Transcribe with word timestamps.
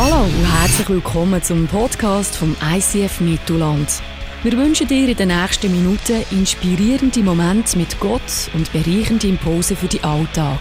Hallo 0.00 0.26
und 0.26 0.60
herzlich 0.60 0.88
willkommen 0.90 1.42
zum 1.42 1.66
Podcast 1.66 2.36
vom 2.36 2.54
ICF 2.62 3.18
Mittelland. 3.18 4.00
Wir 4.44 4.52
wünschen 4.52 4.86
dir 4.86 5.08
in 5.08 5.16
den 5.16 5.26
nächsten 5.26 5.72
Minuten 5.72 6.24
inspirierende 6.30 7.20
Momente 7.20 7.76
mit 7.76 7.98
Gott 7.98 8.48
und 8.54 8.72
bereichende 8.72 9.26
Impulse 9.26 9.74
für 9.74 9.88
den 9.88 10.04
Alltag. 10.04 10.60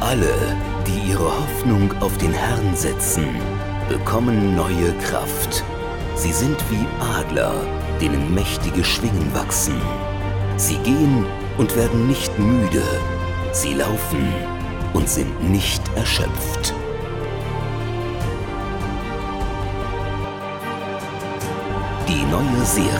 Alle, 0.00 0.34
die 0.86 1.12
ihre 1.12 1.24
Hoffnung 1.24 1.90
auf 2.02 2.18
den 2.18 2.34
Herrn 2.34 2.76
setzen, 2.76 3.24
bekommen 3.88 4.54
neue 4.54 4.92
Kraft. 5.08 5.64
Sie 6.16 6.32
sind 6.32 6.58
wie 6.70 6.86
Adler, 7.16 7.54
denen 7.98 8.34
mächtige 8.34 8.84
Schwingen 8.84 9.34
wachsen. 9.34 9.80
Sie 10.58 10.76
gehen 10.80 11.24
und 11.56 11.74
werden 11.76 12.08
nicht 12.08 12.38
müde. 12.38 12.82
Sie 13.54 13.74
laufen 13.74 14.34
und 14.94 15.08
sind 15.08 15.40
nicht 15.48 15.80
erschöpft. 15.96 16.74
Die 22.08 22.24
neue 22.24 22.64
Serie. 22.64 22.90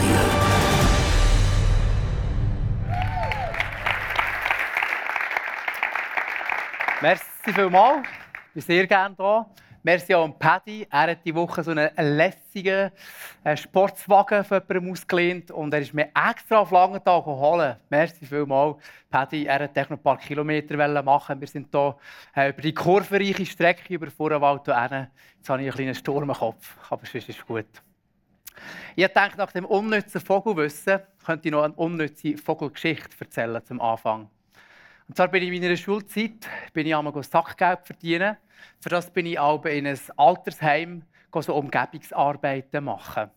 Merci 7.02 7.24
vielmals. 7.52 8.06
Ich 8.54 8.64
bin 8.64 8.76
sehr 8.76 8.86
gerne 8.86 9.16
hier. 9.18 9.46
Merci 9.86 10.14
an 10.14 10.32
Paddy. 10.38 10.86
Er 10.90 11.10
hat 11.10 11.18
diese 11.26 11.34
Woche 11.34 11.62
so 11.62 11.72
einen 11.72 11.90
lässigen 12.16 12.90
äh, 13.44 13.54
Sportswagen 13.54 14.42
von 14.42 14.62
jemandem 14.66 14.92
ausgelehnt 14.92 15.50
und 15.50 15.74
er 15.74 15.80
ist 15.80 15.92
mir 15.92 16.08
extra 16.14 16.60
auf 16.60 16.70
langen 16.70 17.04
Tag 17.04 17.22
geholt. 17.22 17.76
Merci 17.90 18.24
vielmals, 18.24 18.76
Paddy. 19.10 19.44
Er 19.44 19.60
wollte 19.60 19.82
noch 19.82 19.90
ein 19.90 20.02
paar 20.02 20.16
Kilometer 20.16 21.02
machen. 21.02 21.38
Wir 21.38 21.48
sind 21.48 21.68
hier 21.70 21.96
äh, 22.34 22.48
über 22.48 22.62
die 22.62 22.72
kurvenreiche 22.72 23.44
Strecke 23.44 23.92
über 23.92 24.10
Vorwald 24.10 24.64
hin. 24.64 25.08
Jetzt 25.36 25.50
habe 25.50 25.60
ich 25.60 25.68
einen 25.68 25.76
kleinen 25.76 25.94
Sturm 25.94 26.30
im 26.30 26.34
Kopf, 26.34 26.78
aber 26.88 27.04
sonst 27.04 27.28
ist 27.28 27.36
es 27.36 27.46
gut. 27.46 27.66
Ich 28.96 29.06
denke, 29.06 29.36
nach 29.36 29.52
dem 29.52 29.66
unnützen 29.66 30.22
Vogelwissen 30.22 31.00
könnte 31.26 31.48
ich 31.48 31.52
noch 31.52 31.62
eine 31.62 31.74
unnütze 31.74 32.38
Vogelgeschichte 32.38 33.14
erzählen 33.20 33.62
zum 33.62 33.82
Anfang. 33.82 34.30
Und 35.08 35.14
zwar 35.14 35.28
bin 35.28 35.42
ich 35.42 35.52
in 35.52 35.60
meiner 35.60 35.76
Schulzeit 35.76 36.48
bin 36.72 36.86
ich 36.86 36.96
einmal 36.96 37.22
Sackgeld 37.22 37.80
verdienen. 37.84 38.38
Für 38.80 38.88
das 38.88 39.10
bin 39.10 39.26
ich 39.26 39.38
auch 39.38 39.64
in 39.64 39.86
ein 39.86 39.98
Altersheim 40.16 41.02
so 41.32 41.54
Umgebungsarbeiten 41.54 42.84
machen. 42.84 43.30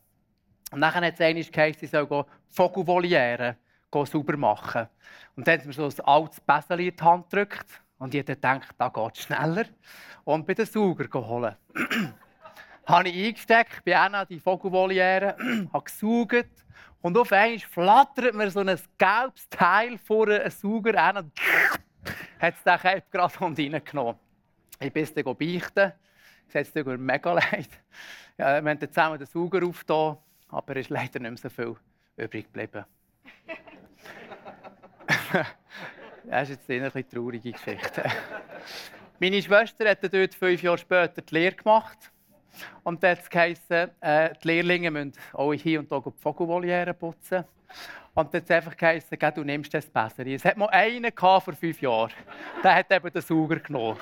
Und 0.71 0.81
dann 0.81 0.93
hat 0.93 1.13
es 1.13 1.21
einmal 1.21 1.43
geheißen, 1.43 1.85
ich 1.85 1.91
soll 1.91 2.25
Vogelvoliere 2.49 3.57
sauber 3.91 4.37
machen. 4.37 4.87
Und 5.35 5.47
dann 5.47 5.59
hat 5.59 5.65
mir 5.65 5.73
so 5.73 5.85
ein 5.85 6.05
altes 6.05 6.41
Bäseli 6.41 6.89
in 6.89 6.95
die 6.95 7.03
Hand 7.03 7.29
gedrückt. 7.29 7.81
Und 7.97 8.13
ich 8.13 8.25
dachte, 8.25 8.67
da 8.77 8.89
geht 8.89 9.15
es 9.15 9.23
schneller. 9.23 9.65
Und 10.23 10.45
bin 10.45 10.55
den 10.55 10.65
Sauger 10.65 11.27
holen. 11.27 11.55
habe 12.85 13.09
ich 13.09 13.27
eingesteckt, 13.27 13.83
bin 13.83 13.95
auch 13.95 14.25
die 14.25 14.39
Vogelvoliere, 14.39 15.35
habe 15.73 15.83
gesaugt. 15.83 16.65
Und 17.01 17.17
auf 17.17 17.31
einmal 17.31 17.59
flattert 17.59 18.35
mir 18.35 18.49
so 18.49 18.59
ein 18.59 18.79
gelbes 18.97 19.49
Teil 19.49 19.97
vor 19.97 20.27
einem 20.27 20.49
Sauger 20.49 21.15
und 21.17 21.31
hat 22.39 22.55
es 22.55 22.63
den 22.63 22.79
Käfer 22.79 23.03
gerade 23.11 23.39
reingenommen. 23.41 24.15
Ich 24.79 24.93
bin 24.93 25.07
dann 25.15 25.35
beichten. 25.35 25.93
Es 26.53 26.75
hat 26.75 26.85
mir 26.85 26.97
mega 26.97 27.33
leid. 27.51 27.69
Ja, 28.37 28.63
wir 28.63 28.69
haben 28.69 28.79
dann 28.79 28.89
zusammen 28.89 29.17
den 29.17 29.27
Sauger 29.27 29.65
aufgetan, 29.65 30.17
aber 30.49 30.75
es 30.75 30.85
ist 30.85 30.89
leider 30.89 31.19
nicht 31.19 31.31
mehr 31.31 31.37
so 31.37 31.49
viel 31.49 31.75
übrig 32.15 32.45
geblieben. 32.45 32.85
das 36.25 36.49
ist 36.49 36.57
jetzt 36.57 36.69
eine 36.69 36.85
etwas 36.85 37.07
traurige 37.07 37.51
Geschichte. 37.51 38.03
Meine 39.19 39.41
Schwester 39.41 39.89
hat 39.89 40.13
dort 40.13 40.35
fünf 40.35 40.61
Jahre 40.61 40.77
später 40.77 41.21
die 41.21 41.33
Lehre 41.33 41.55
gemacht. 41.55 42.11
Und 42.83 43.03
dann 43.03 43.11
hat 43.11 43.23
es 43.23 43.29
geheißen, 43.29 43.89
äh, 44.01 44.33
die 44.41 44.47
Lehrlinge 44.47 44.91
müssen 44.91 45.13
auch 45.33 45.53
hier 45.53 45.79
und 45.79 45.91
da 45.91 45.99
die 45.99 46.11
Vogelvoliere 46.11 46.93
putzen. 46.93 47.43
Und 48.13 48.33
dann 48.33 48.41
hat 48.41 48.49
es 48.49 48.55
einfach 48.55 48.75
geheißen, 48.75 49.17
du 49.35 49.43
nimmst 49.43 49.71
das 49.73 49.85
besser. 49.87 50.25
Es 50.25 50.43
hat 50.43 50.57
mal 50.57 50.69
einen 50.69 51.11
vor 51.15 51.39
fünf 51.39 51.79
Jahren. 51.81 52.11
Der 52.63 52.75
hat 52.75 52.91
eben 52.91 53.11
den 53.11 53.21
Sauger 53.21 53.59
genommen. 53.59 53.99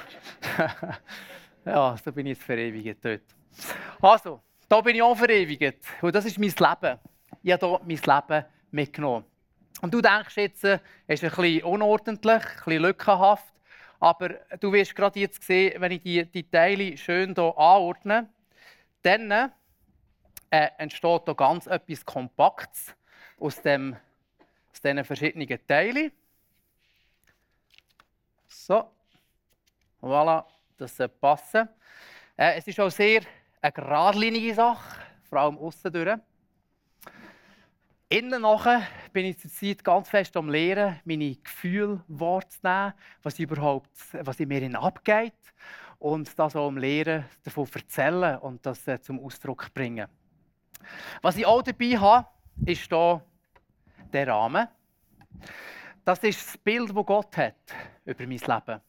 ja, 1.66 1.98
so 1.98 2.12
bin 2.14 2.28
ich 2.28 2.38
jetzt 2.38 2.46
verewigt 2.46 3.04
dort. 3.04 3.24
Also, 4.02 4.42
da 4.70 4.80
bin 4.80 4.96
ich 4.96 5.02
auch 5.02 5.18
verewigt. 5.18 5.86
Und 6.02 6.16
das 6.16 6.26
ist 6.26 6.40
mein 6.40 6.50
Leben. 6.50 7.00
Ich 7.44 7.52
habe 7.52 7.68
hier 7.68 7.80
mein 7.84 7.98
Leben 8.30 8.46
mitgenommen. 8.72 9.26
Und 9.82 9.94
du 9.94 10.02
denkst 10.02 10.38
jetzt, 10.38 10.64
es 10.64 10.80
ist 11.08 11.24
ein 11.24 11.30
bisschen 11.30 11.64
unordentlich, 11.64 12.32
ein 12.34 12.64
bisschen 12.64 12.82
lückenhaft. 12.84 13.54
Aber 14.00 14.30
du 14.60 14.72
wirst 14.72 14.96
gerade 14.96 15.20
jetzt 15.20 15.44
sehen, 15.44 15.82
wenn 15.82 15.92
ich 15.92 16.02
die, 16.02 16.26
die 16.26 16.50
Teile 16.50 16.98
schön 16.98 17.34
hier 17.36 17.54
anordne, 17.58 18.30
dann 19.02 19.52
äh, 20.50 20.70
entsteht 20.78 21.22
hier 21.26 21.36
ganz 21.36 21.68
etwas 21.68 22.06
Kompaktes 22.06 22.96
aus, 23.40 23.62
dem, 23.62 23.96
aus 24.72 24.82
diesen 24.82 25.04
verschiedenen 25.04 25.68
Teilen. 25.68 26.12
So, 28.48 28.92
voilà, 30.02 30.46
das 30.78 30.96
sollte 30.96 31.14
passen. 31.20 31.70
Äh, 32.38 32.58
es 32.58 32.68
ist 32.68 32.80
auch 32.80 32.90
sehr 32.90 33.22
eine 33.62 33.72
geradlinige 33.72 34.54
Sache, 34.54 35.00
vor 35.24 35.40
allem 35.40 35.58
außen 35.58 35.92
durch. 35.92 36.18
Innen 38.10 38.44
nachher 38.44 38.88
bin 39.12 39.26
ich 39.26 39.40
zur 39.40 39.52
Zeit 39.52 39.84
ganz 39.84 40.10
fest 40.10 40.38
am 40.38 40.50
Lehren, 40.50 41.00
meine 41.06 41.36
Gefühle 41.36 42.04
wahrzunehmen, 42.08 42.94
was 43.24 43.40
überhaupt, 43.40 43.90
was 44.14 44.40
in 44.40 44.48
mir 44.48 44.80
abgeht 44.80 45.34
und 45.98 46.38
das 46.38 46.56
auch 46.56 46.68
am 46.68 46.78
Lehren 46.78 47.26
davon 47.44 47.68
erzählen 47.74 48.38
und 48.40 48.66
das 48.66 48.88
äh, 48.88 49.02
zum 49.02 49.20
Ausdruck 49.20 49.74
bringen. 49.74 50.08
Was 51.22 51.38
ich 51.38 51.46
auch 51.46 51.64
dabei 51.64 51.98
habe, 51.98 52.28
ist 52.66 52.88
hier 52.88 53.22
der 54.12 54.28
Rahmen. 54.28 54.68
Das 56.04 56.20
ist 56.24 56.48
das 56.48 56.58
Bild, 56.58 56.90
das 56.96 57.06
Gott 57.06 57.38
hat 57.38 57.74
über 58.06 58.28
mein 58.28 58.38
Leben. 58.38 58.82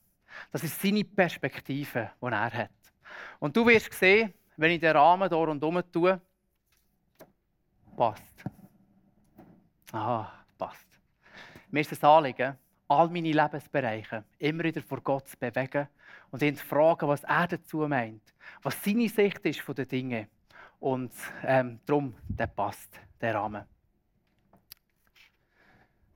Das 0.53 0.63
ist 0.63 0.81
seine 0.81 1.05
Perspektive, 1.05 2.11
die 2.21 2.27
er 2.27 2.53
hat. 2.53 2.71
Und 3.39 3.57
du 3.57 3.67
wirst 3.67 3.93
sehen, 3.93 4.35
wenn 4.57 4.73
ich 4.73 4.81
den 4.81 4.97
Rahmen 4.97 5.29
hier 5.29 5.39
rundherum 5.39 5.83
tue, 5.91 6.21
passt. 7.97 8.45
Aha, 9.93 10.33
passt. 10.59 10.87
Mir 11.71 11.81
ist 11.81 11.93
das 11.93 12.05
Anliegen, 12.05 12.57
all 12.89 13.09
meine 13.09 13.33
Lebensbereiche 13.33 14.25
immer 14.39 14.65
wieder 14.65 14.83
vor 14.83 15.01
Gott 15.01 15.29
zu 15.29 15.37
bewegen 15.37 15.89
und 16.31 16.43
ihn 16.43 16.57
zu 16.57 16.65
fragen, 16.65 17.09
was 17.09 17.25
er 17.25 17.47
dazu 17.47 17.79
meint, 17.89 18.35
was 18.63 18.83
seine 18.83 19.09
Sicht 19.09 19.45
ist 19.45 19.61
von 19.61 19.75
den 19.75 19.89
Dingen. 19.89 20.29
Und 20.81 21.13
ähm, 21.43 21.81
darum, 21.87 22.15
der 22.29 22.47
passt, 22.47 23.01
der 23.21 23.35
Rahmen. 23.35 23.65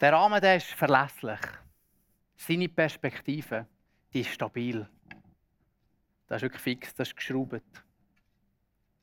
Der 0.00 0.12
Rahmen 0.12 0.40
der 0.40 0.56
ist 0.56 0.68
verlässlich. 0.72 1.40
Seine 2.36 2.68
Perspektive 2.68 3.66
die 4.12 4.20
ist 4.20 4.30
stabil. 4.30 4.88
Das 6.26 6.38
ist 6.38 6.42
wirklich 6.42 6.62
fix, 6.62 6.94
das 6.94 7.08
ist 7.08 7.16
geschraubt. 7.16 7.62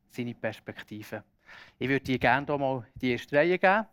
Seine 0.10 0.34
Perspektive. 0.34 1.24
Ich 1.78 1.88
würde 1.88 2.04
dir 2.04 2.20
gerne 2.20 2.46
hier 2.46 2.58
mal 2.58 2.86
die 2.96 3.12
erste 3.12 3.38
Reihe 3.38 3.58
geben. 3.58 3.86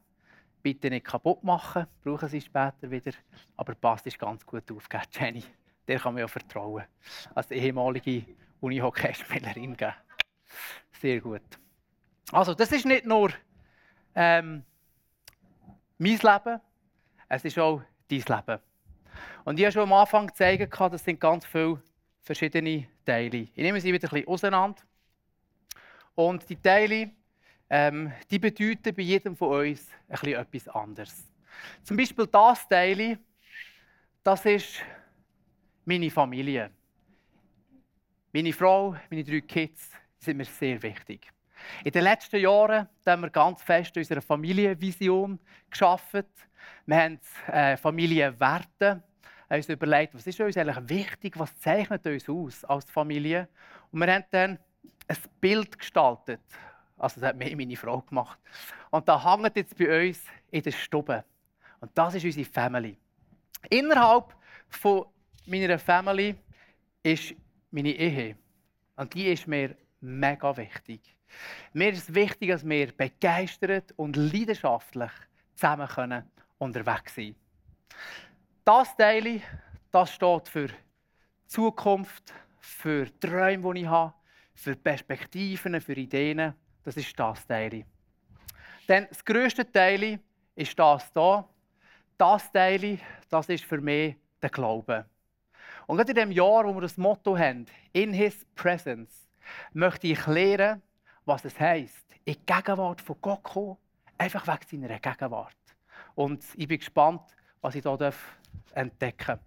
Bitte 0.62 0.88
nicht 0.88 1.06
kaputt 1.06 1.44
machen, 1.44 1.86
brauchen 2.02 2.28
sie 2.28 2.40
später 2.40 2.90
wieder. 2.90 3.12
Aber 3.56 3.74
passt 3.74 4.06
ist 4.06 4.18
ganz 4.18 4.44
gut 4.46 4.70
aufgegeben, 4.70 5.10
Jenny 5.12 5.44
der 5.86 5.98
kann 5.98 6.14
man 6.14 6.20
ja 6.20 6.28
vertrauen. 6.28 6.84
Als 7.34 7.50
ehemalige 7.50 8.24
Unihockeyspielerin. 8.60 9.76
Sehr 11.00 11.20
gut. 11.20 11.42
Also, 12.32 12.54
das 12.54 12.72
ist 12.72 12.86
nicht 12.86 13.04
nur 13.04 13.30
ähm, 14.14 14.64
mein 15.98 16.18
Leben, 16.18 16.60
es 17.28 17.44
ist 17.44 17.58
auch 17.58 17.82
dein 18.08 18.18
Leben. 18.18 18.60
Und 19.44 19.58
ich 19.58 19.64
habe 19.64 19.72
schon 19.72 19.82
am 19.82 19.92
Anfang 19.92 20.26
gezeigt, 20.26 20.74
das 20.78 21.04
sind 21.04 21.20
ganz 21.20 21.44
viele 21.46 21.82
verschiedene 22.22 22.86
Teile. 23.04 23.48
Ich 23.54 23.56
nehme 23.56 23.80
sie 23.80 23.92
wieder 23.92 24.08
ein 24.08 24.10
bisschen 24.10 24.28
auseinander. 24.28 24.82
Und 26.14 26.48
die 26.48 26.56
Teile, 26.56 27.10
ähm, 27.68 28.12
die 28.30 28.38
bedeuten 28.38 28.94
bei 28.94 29.02
jedem 29.02 29.36
von 29.36 29.60
uns 29.60 29.88
ein 30.08 30.18
bisschen 30.18 30.40
etwas 30.40 30.68
anderes. 30.68 31.24
Zum 31.82 31.96
Beispiel 31.96 32.26
das 32.26 32.68
Teil, 32.68 33.18
das 34.22 34.44
ist 34.46 34.82
meine 35.84 36.10
Familie. 36.10 36.70
Meine 38.32 38.52
Frau, 38.52 38.96
meine 39.10 39.22
drei 39.22 39.40
Kids 39.42 39.90
sind 40.24 40.36
mir 40.36 40.44
sehr 40.44 40.82
wichtig. 40.82 41.30
In 41.84 41.92
den 41.92 42.04
letzten 42.04 42.40
Jahren 42.40 42.88
haben 43.06 43.22
wir 43.22 43.30
ganz 43.30 43.62
fest 43.62 43.96
unsere 43.96 44.20
Familienvision 44.20 45.38
geschaffen. 45.70 46.24
Wir 46.86 46.96
haben 46.96 47.20
äh, 47.46 47.76
Familienwerte 47.76 49.02
uns 49.48 49.68
überlegt, 49.68 50.14
was 50.14 50.26
ist 50.26 50.40
uns 50.40 50.56
eigentlich 50.56 50.88
wichtig, 50.88 51.38
was 51.38 51.56
zeichnet 51.58 52.06
uns 52.06 52.28
aus 52.28 52.64
als 52.64 52.90
Familie. 52.90 53.48
Und 53.92 54.00
wir 54.00 54.12
haben 54.12 54.24
dann 54.30 54.58
ein 55.06 55.16
Bild 55.40 55.78
gestaltet. 55.78 56.40
Also 56.96 57.20
das 57.20 57.30
hat 57.30 57.36
mir 57.36 57.54
meine 57.56 57.76
Frau 57.76 58.00
gemacht. 58.00 58.38
Und 58.90 59.08
da 59.08 59.22
hängt 59.22 59.56
jetzt 59.56 59.76
bei 59.76 60.08
uns 60.08 60.22
in 60.50 60.62
der 60.62 60.72
Stube. 60.72 61.24
Und 61.80 61.90
das 61.94 62.14
ist 62.14 62.24
unsere 62.24 62.46
Family. 62.46 62.96
Innerhalb 63.68 64.34
von 64.68 65.06
meiner 65.46 65.78
Family 65.78 66.34
ist 67.02 67.34
meine 67.70 67.90
Ehe. 67.90 68.36
Und 68.96 69.12
die 69.14 69.26
ist 69.26 69.46
mir 69.46 69.76
mega 70.04 70.56
wichtig. 70.56 71.00
Mir 71.72 71.90
ist 71.90 72.14
wichtig, 72.14 72.50
dass 72.50 72.68
wir 72.68 72.92
begeistert 72.92 73.92
und 73.96 74.16
leidenschaftlich 74.16 75.10
zusammen 75.54 75.88
können 75.88 76.30
unterwegs 76.58 77.14
sein 77.14 77.34
Das 78.64 78.96
Teil, 78.96 79.40
das 79.90 80.12
steht 80.12 80.48
für 80.48 80.68
Zukunft, 81.46 82.32
für 82.60 83.08
Träume, 83.18 83.74
die 83.74 83.80
ich 83.80 83.86
habe, 83.86 84.14
für 84.54 84.76
Perspektiven, 84.76 85.80
für 85.80 85.94
Ideen. 85.94 86.54
Das 86.84 86.96
ist 86.96 87.18
das 87.18 87.46
Teil. 87.46 87.84
Denn 88.88 89.06
das 89.08 89.24
grösste 89.24 89.70
Teil 89.70 90.20
ist 90.54 90.78
das 90.78 91.10
hier. 91.12 91.48
Das 92.16 92.52
Teil, 92.52 92.98
das 93.28 93.48
ist 93.48 93.64
für 93.64 93.80
mich 93.80 94.16
der 94.40 94.50
Glaube. 94.50 95.06
Und 95.86 95.96
gerade 95.96 96.12
in 96.12 96.16
dem 96.16 96.30
Jahr, 96.30 96.64
wo 96.64 96.74
wir 96.74 96.82
das 96.82 96.96
Motto 96.96 97.36
haben, 97.36 97.66
in 97.92 98.12
His 98.12 98.46
Presence, 98.54 99.23
möchte 99.72 100.06
ich 100.06 100.26
lernen, 100.26 100.82
was 101.24 101.44
es 101.44 101.58
heisst, 101.58 102.04
in 102.24 102.34
die 102.34 102.46
Gegenwart 102.46 103.00
von 103.00 103.16
Gott 103.20 103.42
kommen, 103.42 103.76
einfach 104.18 104.46
wegen 104.46 104.82
seiner 104.82 104.98
Gegenwart. 104.98 105.56
Und 106.14 106.44
ich 106.56 106.68
bin 106.68 106.78
gespannt, 106.78 107.22
was 107.60 107.74
ich 107.74 107.82
hier 107.82 108.12
entdecken 108.74 109.26
darf. 109.26 109.40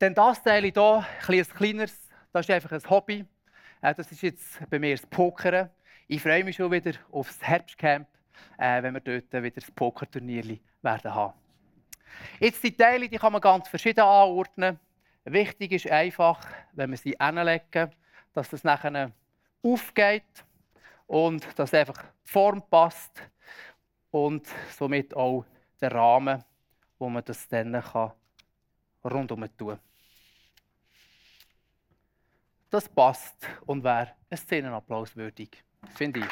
Denn 0.00 0.14
das 0.14 0.42
Teil 0.42 0.64
hier, 0.64 1.06
ein 1.28 1.44
kleineres, 1.44 2.08
das 2.32 2.46
ist 2.46 2.50
einfach 2.50 2.72
ein 2.72 2.90
Hobby. 2.90 3.24
Äh, 3.80 3.94
das 3.94 4.10
ist 4.10 4.22
jetzt 4.22 4.68
bei 4.68 4.78
mir 4.78 4.96
das 4.96 5.06
Pokern. 5.06 5.70
Ich 6.08 6.20
freue 6.20 6.44
mich 6.44 6.56
schon 6.56 6.70
wieder 6.70 6.92
auf 7.10 7.28
das 7.28 7.42
Herbstcamp, 7.42 8.06
äh, 8.58 8.82
wenn 8.82 8.94
wir 8.94 9.00
dort 9.00 9.32
wieder 9.32 9.60
das 9.60 9.70
Pokerturnier 9.70 10.58
werden 10.82 11.14
haben. 11.14 11.34
Jetzt 12.40 12.62
die 12.62 12.76
Teile, 12.76 13.08
die 13.08 13.16
kann 13.16 13.32
man 13.32 13.40
ganz 13.40 13.68
verschieden 13.68 14.00
anordnen. 14.00 14.78
Wichtig 15.24 15.72
ist 15.72 15.90
einfach, 15.90 16.40
wenn 16.72 16.90
wir 16.90 16.98
sie 16.98 17.18
anlegen, 17.18 17.90
dass 18.34 18.50
das 18.50 18.64
nachher 18.64 19.12
aufgeht 19.62 20.44
und 21.06 21.46
dass 21.58 21.72
einfach 21.72 22.02
die 22.26 22.30
Form 22.30 22.62
passt 22.68 23.22
und 24.10 24.46
somit 24.76 25.14
auch 25.16 25.44
der 25.80 25.92
Rahmen, 25.92 26.44
wo 26.98 27.08
man 27.08 27.24
das 27.24 27.48
dann 27.48 27.80
kann 27.80 28.12
rundum 29.04 29.46
tun. 29.56 29.78
Das 32.70 32.88
passt 32.88 33.36
und 33.66 33.84
wäre 33.84 34.14
ein 34.28 34.36
Szenenapplaus 34.36 35.14
würdig, 35.14 35.62
finde 35.94 36.20
ich. 36.20 36.26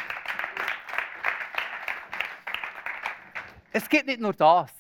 Es 3.72 3.88
gibt 3.88 4.06
nicht 4.06 4.20
nur 4.20 4.32
das, 4.32 4.72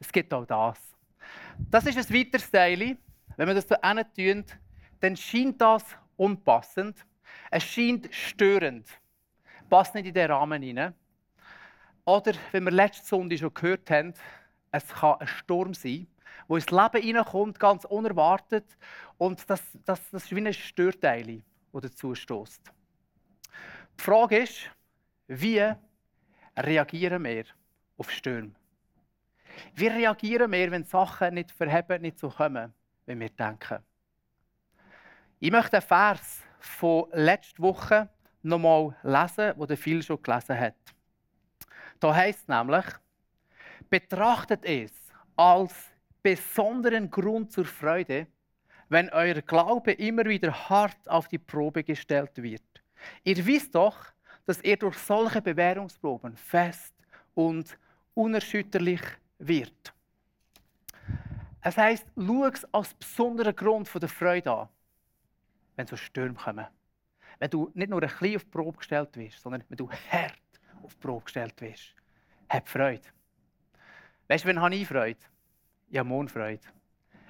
es 0.00 0.10
gibt 0.10 0.32
auch 0.32 0.46
das. 0.46 0.78
Das 1.70 1.86
ist 1.86 1.96
ein 1.96 2.14
weiteres 2.14 2.50
Teil. 2.50 2.96
Wenn 3.36 3.48
wir 3.48 3.54
das 3.54 3.68
so 3.68 3.74
tun, 3.74 4.44
dann 5.00 5.16
scheint 5.16 5.60
das 5.60 5.84
unpassend. 6.16 7.04
Es 7.50 7.64
scheint 7.64 8.12
störend. 8.12 8.88
Passt 9.68 9.94
nicht 9.94 10.06
in 10.06 10.14
den 10.14 10.30
Rahmen 10.30 10.62
hinein. 10.62 10.94
Oder, 12.04 12.34
wenn 12.52 12.64
wir 12.64 12.70
letzte 12.70 13.06
Sonntag 13.06 13.38
schon 13.38 13.52
gehört 13.52 13.90
haben, 13.90 14.14
es 14.70 14.86
kann 14.88 15.20
ein 15.20 15.26
Sturm 15.26 15.74
sein, 15.74 16.06
wo 16.46 16.56
ins 16.56 16.70
Leben 16.70 17.02
hineinkommt, 17.02 17.58
ganz 17.58 17.84
unerwartet. 17.84 18.76
Und 19.18 19.48
das, 19.50 19.62
das, 19.84 20.10
das 20.10 20.24
ist 20.24 20.34
wie 20.34 20.46
ein 20.46 20.52
Störteil, 20.52 21.42
das 21.72 21.82
dazu 21.82 22.14
stößt. 22.14 22.72
Die 23.98 24.02
Frage 24.02 24.38
ist, 24.38 24.70
wie 25.26 25.72
reagieren 26.56 27.24
wir 27.24 27.44
auf 27.96 28.10
Stürme? 28.10 28.52
Wie 29.74 29.86
reagieren 29.86 30.52
wir, 30.52 30.70
wenn 30.70 30.84
Sachen 30.84 31.34
nicht 31.34 31.50
verheben, 31.50 32.02
nicht 32.02 32.18
so 32.18 32.28
kommen, 32.28 32.72
wie 33.06 33.18
wir 33.18 33.30
denken? 33.30 33.78
Ich 35.38 35.50
möchte 35.50 35.76
einen 35.76 35.86
Vers 35.86 36.40
von 36.58 37.10
letzter 37.12 37.62
Woche 37.62 38.08
nochmal 38.42 38.96
lesen, 39.02 39.52
wo 39.56 39.66
der 39.66 39.76
viel 39.76 40.02
schon 40.02 40.22
gelesen 40.22 40.58
hat. 40.58 40.74
Da 42.00 42.14
heißt 42.14 42.40
es 42.40 42.48
nämlich, 42.48 42.86
betrachtet 43.90 44.64
es 44.64 44.92
als 45.36 45.74
besonderen 46.22 47.10
Grund 47.10 47.52
zur 47.52 47.66
Freude, 47.66 48.28
wenn 48.88 49.10
euer 49.10 49.42
Glaube 49.42 49.92
immer 49.92 50.24
wieder 50.24 50.70
hart 50.70 51.06
auf 51.06 51.28
die 51.28 51.38
Probe 51.38 51.84
gestellt 51.84 52.42
wird. 52.42 52.62
Ihr 53.22 53.44
wisst 53.44 53.74
doch, 53.74 54.06
dass 54.46 54.62
ihr 54.62 54.78
durch 54.78 54.96
solche 54.96 55.42
Bewährungsproben 55.42 56.34
fest 56.34 56.94
und 57.34 57.76
unerschütterlich 58.14 59.02
wird. 59.38 59.92
Es 61.60 61.76
heißt, 61.76 62.06
schau 62.16 62.46
es 62.46 62.64
als 62.72 62.94
besonderen 62.94 63.54
Grund 63.54 63.90
der 64.00 64.08
Freude 64.08 64.50
an, 64.50 64.68
wenn 65.76 65.86
so 65.86 65.96
Stürme 65.96 66.34
kommen. 66.34 66.66
Wenn 67.38 67.50
du 67.50 67.70
nicht 67.74 67.90
nur 67.90 68.02
ein 68.02 68.08
bisschen 68.08 68.36
auf 68.36 68.50
Probe 68.50 68.78
gestellt 68.78 69.16
wirst, 69.16 69.40
sondern 69.40 69.62
wenn 69.68 69.76
du 69.76 69.90
hart 69.90 70.40
auf 70.82 70.98
Probe 70.98 71.24
gestellt 71.24 71.60
wirst. 71.60 71.94
Hab 72.48 72.68
Freude. 72.68 73.02
Weißt 74.28 74.44
du, 74.44 74.48
wann 74.48 74.60
habe 74.60 74.74
ich 74.74 74.88
Freude? 74.88 75.20
Ja, 75.90 76.02
morgen 76.02 76.28
Freude. 76.28 76.66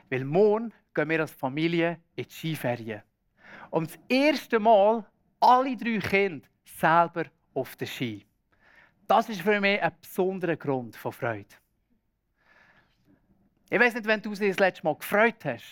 Weil 0.09 0.25
morgen 0.25 0.73
gehen 0.95 1.09
wir 1.09 1.21
als 1.21 1.33
Familie 1.33 2.01
in 2.15 2.25
die 2.25 2.31
Skiferien. 2.31 3.03
Und 3.71 3.91
das 3.91 3.99
erste 4.09 4.59
Mal 4.59 5.05
alle 5.41 5.77
drei 5.77 5.99
Kinder 5.99 6.47
selber 6.65 7.25
auf 7.55 7.77
den 7.77 7.89
Ski. 7.89 8.27
Das 9.07 9.29
ist 9.29 9.41
für 9.41 9.61
mich 9.61 9.83
ein 9.83 9.93
besonderer 10.01 10.57
Grund 10.57 10.97
von 10.97 11.13
Freude. 11.13 11.55
Ich 13.69 13.81
weiß 13.81 13.95
nicht, 13.95 14.07
wenn 14.07 14.23
du 14.23 14.31
dich 14.31 14.49
das 14.49 14.59
letzte 14.59 14.85
Mal 14.85 14.95
gefreut 14.97 15.45
hast 15.45 15.65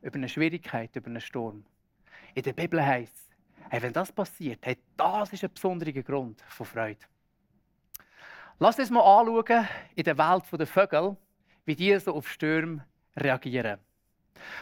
über 0.00 0.16
eine 0.16 0.28
Schwierigkeit, 0.28 0.94
über 0.96 1.08
einen 1.08 1.20
Sturm. 1.20 1.64
In 2.34 2.42
der 2.42 2.54
Bibel 2.54 2.84
heißt 2.84 3.14
es, 3.14 3.30
hey, 3.68 3.82
wenn 3.82 3.92
das 3.92 4.10
passiert, 4.10 4.64
hey, 4.64 4.78
das 4.96 5.32
ist 5.32 5.44
ein 5.44 5.52
besonderer 5.52 6.02
Grund 6.02 6.40
von 6.48 6.64
Freude. 6.64 7.04
Lass 8.58 8.78
uns 8.78 8.90
mal 8.90 9.00
anschauen 9.00 9.68
in 9.94 10.04
der 10.04 10.16
Welt 10.16 10.44
der 10.50 10.66
Vögel, 10.66 11.16
wie 11.66 11.76
die 11.76 11.98
so 11.98 12.14
auf 12.14 12.28
Stürme 12.28 12.86
reagieren. 13.16 13.78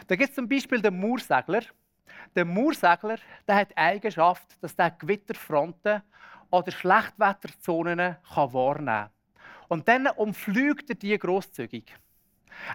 Da 0.07 0.15
gibt 0.15 0.31
es 0.31 0.35
zum 0.35 0.49
Beispiel 0.49 0.81
den 0.81 0.99
Moorsegler. 0.99 1.61
Der 2.35 2.43
Moorsegler 2.43 3.17
der 3.47 3.55
hat 3.55 3.71
die 3.71 3.77
Eigenschaft, 3.77 4.57
dass 4.61 4.73
er 4.73 4.91
Gewitterfronten 4.91 6.01
oder 6.49 6.71
Schlechtwetterzonen 6.71 8.17
wahrnehmen 8.35 8.85
kann. 8.85 9.09
Und 9.69 9.87
dann 9.87 10.07
umflügt 10.07 10.89
er 10.89 10.95
die 10.95 11.17
grosszügig. 11.17 11.95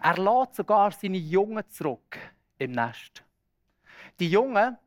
Er 0.02 0.16
lässt 0.16 0.54
sogar 0.54 0.90
seine 0.92 1.18
Jungen 1.18 1.68
zurück 1.68 2.18
im 2.56 2.72
Nest. 2.72 3.22
Die 4.18 4.30
Jungen, 4.30 4.78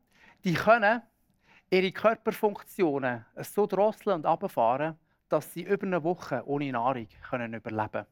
die 0.44 0.54
können 0.54 1.02
ihre 1.70 1.92
Körperfunktionen 1.92 3.24
so 3.42 3.66
drosseln 3.66 4.16
und 4.16 4.26
abfahren, 4.26 4.98
dass 5.28 5.52
sie 5.52 5.62
über 5.62 5.86
eine 5.86 6.02
Woche 6.02 6.42
ohne 6.46 6.72
Nahrung 6.72 7.08
können 7.28 7.54
überleben 7.54 7.90
können. 7.90 8.06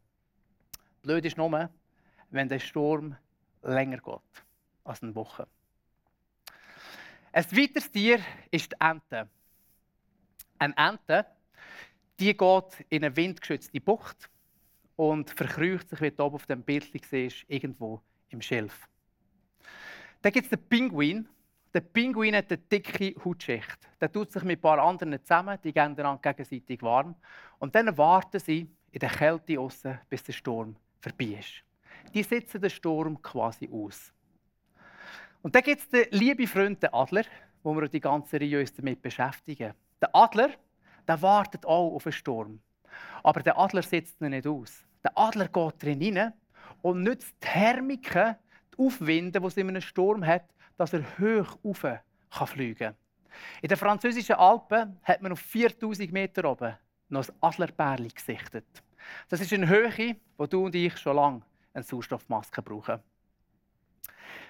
Blöd 1.03 1.25
ist 1.25 1.37
nur, 1.37 1.71
wenn 2.31 2.49
der 2.49 2.59
Sturm 2.59 3.17
länger 3.63 3.99
geht 3.99 4.45
als 4.85 5.03
eine 5.03 5.15
Woche. 5.15 5.47
Ein 7.33 7.45
weiteres 7.53 7.91
Tier 7.91 8.21
ist 8.51 8.73
die 8.73 8.77
Ente. 8.81 9.29
Eine 10.59 10.77
Ente 10.77 11.27
die 12.19 12.37
geht 12.37 12.85
in 12.89 13.05
eine 13.05 13.15
windgeschützte 13.17 13.81
Bucht 13.81 14.29
und 14.97 15.31
verkreucht 15.31 15.89
sich, 15.89 16.01
wie 16.01 16.11
du 16.11 16.25
oben 16.25 16.35
auf 16.35 16.47
dem 16.47 16.63
Bild 16.63 16.91
siehst, 17.05 17.45
irgendwo 17.49 18.03
im 18.31 18.43
Schilf. 18.43 18.89
Dann 20.23 20.33
gibt 20.33 20.47
es 20.47 20.51
den 20.51 20.69
Pinguin. 20.69 21.29
Der 21.75 21.81
Pinguin 21.81 22.35
hat 22.35 22.51
eine 22.51 22.59
dicke 22.59 23.15
Hautschicht. 23.23 23.79
Der 24.01 24.11
tut 24.11 24.33
sich 24.33 24.43
mit 24.43 24.59
ein 24.59 24.63
paar 24.63 24.79
anderen 24.79 25.23
zusammen, 25.23 25.59
die 25.63 25.73
gehen 25.73 25.95
dann 25.95 26.21
gegenseitig 26.21 26.83
warm. 26.83 27.15
Und 27.59 27.75
dann 27.75 27.97
warten 27.99 28.41
sie 28.41 28.71
in 28.91 29.01
der 29.01 29.11
Kälte 29.11 29.61
aussen, 29.61 29.99
bis 30.09 30.25
der 30.25 30.33
Sturm 30.33 30.77
vorbei 31.01 31.39
ist. 31.39 31.63
Die 32.15 32.23
sitzen 32.23 32.61
den 32.61 32.71
Sturm 32.71 33.21
quasi 33.21 33.69
aus. 33.71 34.13
Und 35.43 35.55
dann 35.55 35.63
gibt 35.63 35.83
es 35.83 35.89
den 35.89 36.07
lieben 36.11 36.47
Freund, 36.47 36.83
den 36.83 36.93
Adler, 36.93 37.25
wo 37.63 37.75
wir 37.75 37.89
die 37.89 38.01
ganze 38.01 38.41
Reihe 38.41 38.61
uns 38.61 38.73
damit 38.73 39.03
beschäftigen. 39.03 39.75
Der 40.01 40.15
Adler, 40.15 40.51
der 41.07 41.21
wartet 41.21 41.67
auch 41.67 41.95
auf 41.95 42.07
einen 42.07 42.13
Sturm. 42.13 42.61
Aber 43.23 43.43
der 43.43 43.59
Adler 43.59 43.83
sitzt 43.83 44.21
ihn 44.21 44.31
nicht 44.31 44.47
aus. 44.47 44.87
Der 45.05 45.17
Adler 45.17 45.49
geht 45.49 45.83
drin 45.83 46.19
rein 46.19 46.33
und 46.83 47.03
nützt 47.03 47.35
die 47.43 47.47
Thermiken, 47.47 48.37
die 48.73 48.79
Aufwinde, 48.83 49.41
die 49.41 49.47
es 49.47 49.57
in 49.57 49.69
einem 49.69 49.83
Sturm 49.83 50.27
hat, 50.27 50.45
dass 50.79 50.95
er 50.95 51.03
hoch 51.19 51.59
rauf 51.63 52.49
fliegen 52.51 52.79
kann. 52.79 52.95
In 53.61 53.69
den 53.69 53.77
französischen 53.77 54.37
Alpen 54.37 54.99
hat 55.03 55.21
man 55.21 55.33
auf 55.33 55.41
4000 55.41 56.11
Meter 56.11 56.51
oben 56.51 56.75
noch 57.11 57.29
ein 57.29 57.35
Adlerbärli 57.41 58.09
gesichtet. 58.09 58.67
Das 59.29 59.41
ist 59.41 59.53
eine 59.53 59.69
Höhe, 59.69 60.17
wo 60.37 60.47
du 60.47 60.65
und 60.65 60.75
ich 60.75 60.97
schon 60.97 61.17
lange 61.17 61.43
eine 61.75 61.85
Sauerstoffmaske 61.85 62.63
brauchen. 62.63 63.01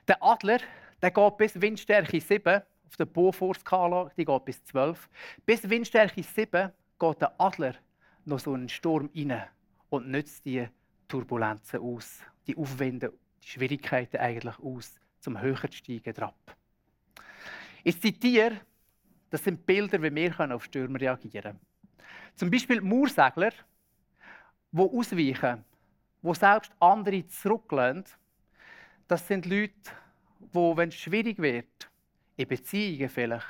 Der 0.07 0.23
Adler 0.23 0.61
der 1.01 1.13
geht 1.13 1.37
bis 1.37 1.61
Windstärke 1.61 2.21
7 2.21 2.63
auf 2.89 2.97
der 2.97 3.05
Beaufort-Skala, 3.05 4.11
die 4.17 4.25
geht 4.25 4.45
bis 4.45 4.65
12. 4.65 5.09
Bis 5.47 5.69
Windstärke 5.69 6.23
7 6.23 6.73
geht 6.99 7.21
der 7.21 7.41
Adler 7.41 7.75
noch 8.25 8.41
so 8.41 8.53
einen 8.53 8.69
Sturm 8.69 9.09
rein 9.15 9.45
und 9.91 10.09
nützt 10.09 10.45
die 10.45 10.67
Turbulenzen 11.07 11.81
aus, 11.81 12.21
die 12.47 12.57
Aufwinde 12.57 13.13
die 13.43 13.49
Schwierigkeiten 13.49 14.17
eigentlich 14.17 14.59
aus, 14.59 14.99
zum 15.21 15.41
höher 15.41 15.55
drauf. 16.13 16.35
Ich 17.85 18.01
zitiere, 18.01 18.61
das 19.31 19.45
sind 19.45 19.65
Bilder, 19.67 20.03
wie 20.03 20.15
wir 20.15 20.55
auf 20.55 20.65
Stürme 20.65 21.01
reagieren 21.01 21.43
können. 21.43 21.61
Zum 22.35 22.51
Beispiel 22.51 22.81
Mauersegler, 22.81 23.53
die 24.73 24.81
ausweichen, 24.81 25.65
die 26.23 26.35
selbst 26.35 26.73
andere 26.81 27.27
zurücklehnen. 27.27 28.05
Das 29.07 29.27
sind 29.27 29.47
Leute, 29.47 29.73
die, 30.39 30.77
wenn 30.77 30.89
es 30.89 30.97
schwierig 30.97 31.39
wird, 31.39 31.91
in 32.37 32.49
Beziehungen 32.49 33.09
vielleicht, 33.09 33.47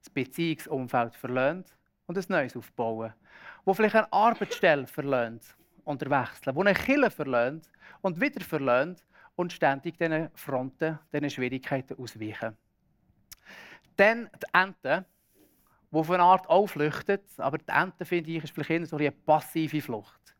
das 0.00 0.10
Beziehungsumfeld 0.10 1.14
verlieren 1.14 1.64
und 2.06 2.18
ein 2.18 2.24
neues 2.28 2.56
aufbauen. 2.56 3.12
Die 3.64 3.74
vielleicht 3.74 3.94
eine 3.94 4.12
Arbeitsstelle 4.12 4.86
verlieren 4.86 5.40
und 5.84 6.00
wechseln. 6.02 6.54
Die 6.54 6.60
eine 6.60 6.74
Kille 6.74 7.10
verlieren 7.10 7.62
und 8.02 8.20
wieder 8.20 8.44
verlieren 8.44 8.96
und 9.36 9.52
ständig 9.52 9.98
diesen 9.98 10.30
Fronten, 10.34 10.98
diesen 11.12 11.30
Schwierigkeiten 11.30 11.98
ausweichen. 11.98 12.56
Dann 13.96 14.30
die 14.34 14.46
Enten, 14.52 15.04
die 15.90 15.96
auf 15.96 16.10
eine 16.10 16.22
Art 16.22 16.48
auch 16.48 16.66
flüchten. 16.66 17.20
Aber 17.38 17.58
die 17.58 17.68
Enten, 17.68 18.04
finde 18.04 18.30
ich, 18.30 18.44
ist 18.44 18.52
vielleicht 18.52 18.70
eher 18.70 18.86
so 18.86 18.96
eine 18.96 19.12
passive 19.12 19.80
Flucht. 19.80 20.34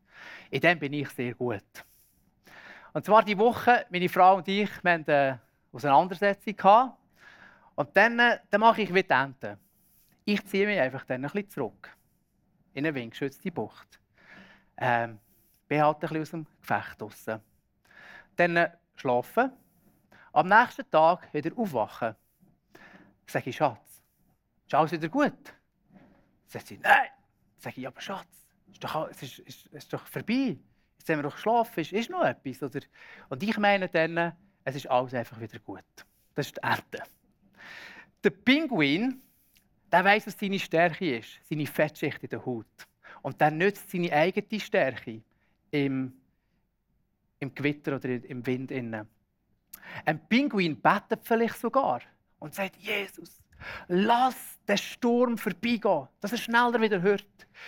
In 0.49 0.61
dem 0.61 0.79
bin 0.79 0.93
ich 0.93 1.09
sehr 1.09 1.33
gut. 1.33 1.63
Und 2.93 3.05
zwar 3.05 3.23
die 3.23 3.37
Woche, 3.37 3.85
meine 3.89 4.09
Frau 4.09 4.37
und 4.37 4.47
ich, 4.47 4.69
wir 4.83 4.93
hatten 4.93 5.11
eine 5.11 5.41
Auseinandersetzung. 5.71 6.93
Und 7.75 7.95
dann, 7.95 8.19
äh, 8.19 8.39
dann 8.49 8.61
mache 8.61 8.81
ich 8.81 8.93
wie 8.93 9.03
die 9.03 9.09
Enten. 9.09 9.57
Ich 10.23 10.45
ziehe 10.45 10.65
mich 10.65 10.79
einfach 10.79 11.05
dann 11.05 11.23
ein 11.25 11.31
bisschen 11.31 11.49
zurück. 11.49 11.95
In 12.73 12.85
eine 12.85 12.95
windgeschützte 12.95 13.51
Bucht. 13.51 13.99
Ähm, 14.77 15.19
bin 15.67 15.81
halt 15.81 15.97
ein 15.97 15.99
bisschen 16.01 16.21
aus 16.21 16.31
dem 16.31 16.47
Gefecht 16.61 17.01
draussen. 17.01 17.41
Dann 18.35 18.57
äh, 18.57 18.69
schlafen. 18.95 19.51
Am 20.33 20.47
nächsten 20.47 20.89
Tag 20.89 21.33
wieder 21.33 21.57
aufwachen. 21.57 22.15
Sage 23.27 23.49
ich, 23.49 23.55
Schatz, 23.55 24.03
ist 24.65 24.73
alles 24.73 24.91
wieder 24.91 25.09
gut? 25.09 25.33
Sagt 26.47 26.67
sie, 26.67 26.77
nein. 26.77 27.07
Sage 27.57 27.79
ich, 27.79 27.87
aber 27.87 28.01
Schatz, 28.01 28.27
ist 28.71 28.83
doch, 28.83 29.09
es 29.09 29.23
ist, 29.23 29.39
ist, 29.39 29.65
ist 29.67 29.93
doch 29.93 30.05
vorbei. 30.05 30.57
Jetzt 30.97 31.09
haben 31.09 31.19
wir 31.19 31.23
doch 31.23 31.35
geschlafen, 31.35 31.79
ist, 31.79 31.93
ist 31.93 32.09
noch 32.09 32.23
etwas? 32.23 32.61
Oder? 32.61 32.85
Und 33.29 33.41
ich 33.41 33.57
meine 33.57 33.87
dann, 33.87 34.33
es 34.63 34.75
ist 34.75 34.89
alles 34.89 35.13
einfach 35.13 35.39
wieder 35.39 35.59
gut. 35.59 35.83
Das 36.33 36.47
ist 36.47 36.57
die 36.57 36.67
Erde. 36.67 37.09
Der 38.23 38.29
Pinguin, 38.31 39.21
der 39.91 40.03
weiß, 40.03 40.27
was 40.27 40.37
seine 40.37 40.59
Stärke 40.59 41.17
ist, 41.17 41.39
seine 41.47 41.67
Fettschicht 41.67 42.23
in 42.23 42.29
der 42.29 42.45
Haut. 42.45 42.65
Und 43.21 43.39
der 43.39 43.51
nützt 43.51 43.89
seine 43.89 44.11
eigene 44.11 44.59
Stärke 44.59 45.21
im, 45.71 46.13
im 47.45 47.55
Gewitter 47.55 47.95
oder 47.95 48.09
im 48.09 48.45
Wind. 48.45 48.71
Ein 48.71 50.27
Pinguin 50.27 50.81
betet 50.81 51.21
vielleicht 51.23 51.59
sogar 51.59 52.01
und 52.39 52.53
sagt, 52.53 52.77
Jesus, 52.77 53.41
lass 53.87 54.35
den 54.67 54.77
Sturm 54.77 55.37
vorbeigehen, 55.37 56.07
dass 56.19 56.31
er 56.31 56.37
schneller 56.37 56.81
wieder 56.81 57.01
hört. 57.01 57.25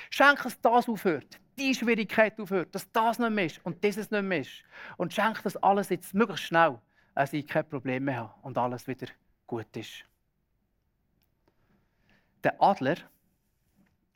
Schenk, 0.10 0.44
dass 0.44 0.60
das 0.60 0.90
aufhört, 0.90 1.40
die 1.58 1.74
Schwierigkeit 1.74 2.40
aufhört, 2.40 2.74
dass 2.74 2.92
das 2.92 3.20
nicht 3.20 3.32
mehr 3.32 3.46
ist 3.46 3.66
und 3.66 3.84
dieses 3.84 4.12
nicht 4.12 4.24
mehr 4.24 4.42
ist. 4.42 4.64
Und 4.98 5.14
schenk, 5.14 5.42
dass 5.44 5.56
alles 5.58 5.90
jetzt 5.90 6.14
möglichst 6.14 6.46
schnell, 6.46 6.80
dass 7.16 7.34
ich 7.34 7.48
kein 7.48 7.68
Problem 7.68 8.06
mehr 8.06 8.18
habe 8.18 8.34
und 8.42 8.58
alles 8.58 8.88
wieder 8.88 9.08
gut 9.46 9.76
ist. 9.78 10.04
Der 12.44 12.62
Adler, 12.62 12.98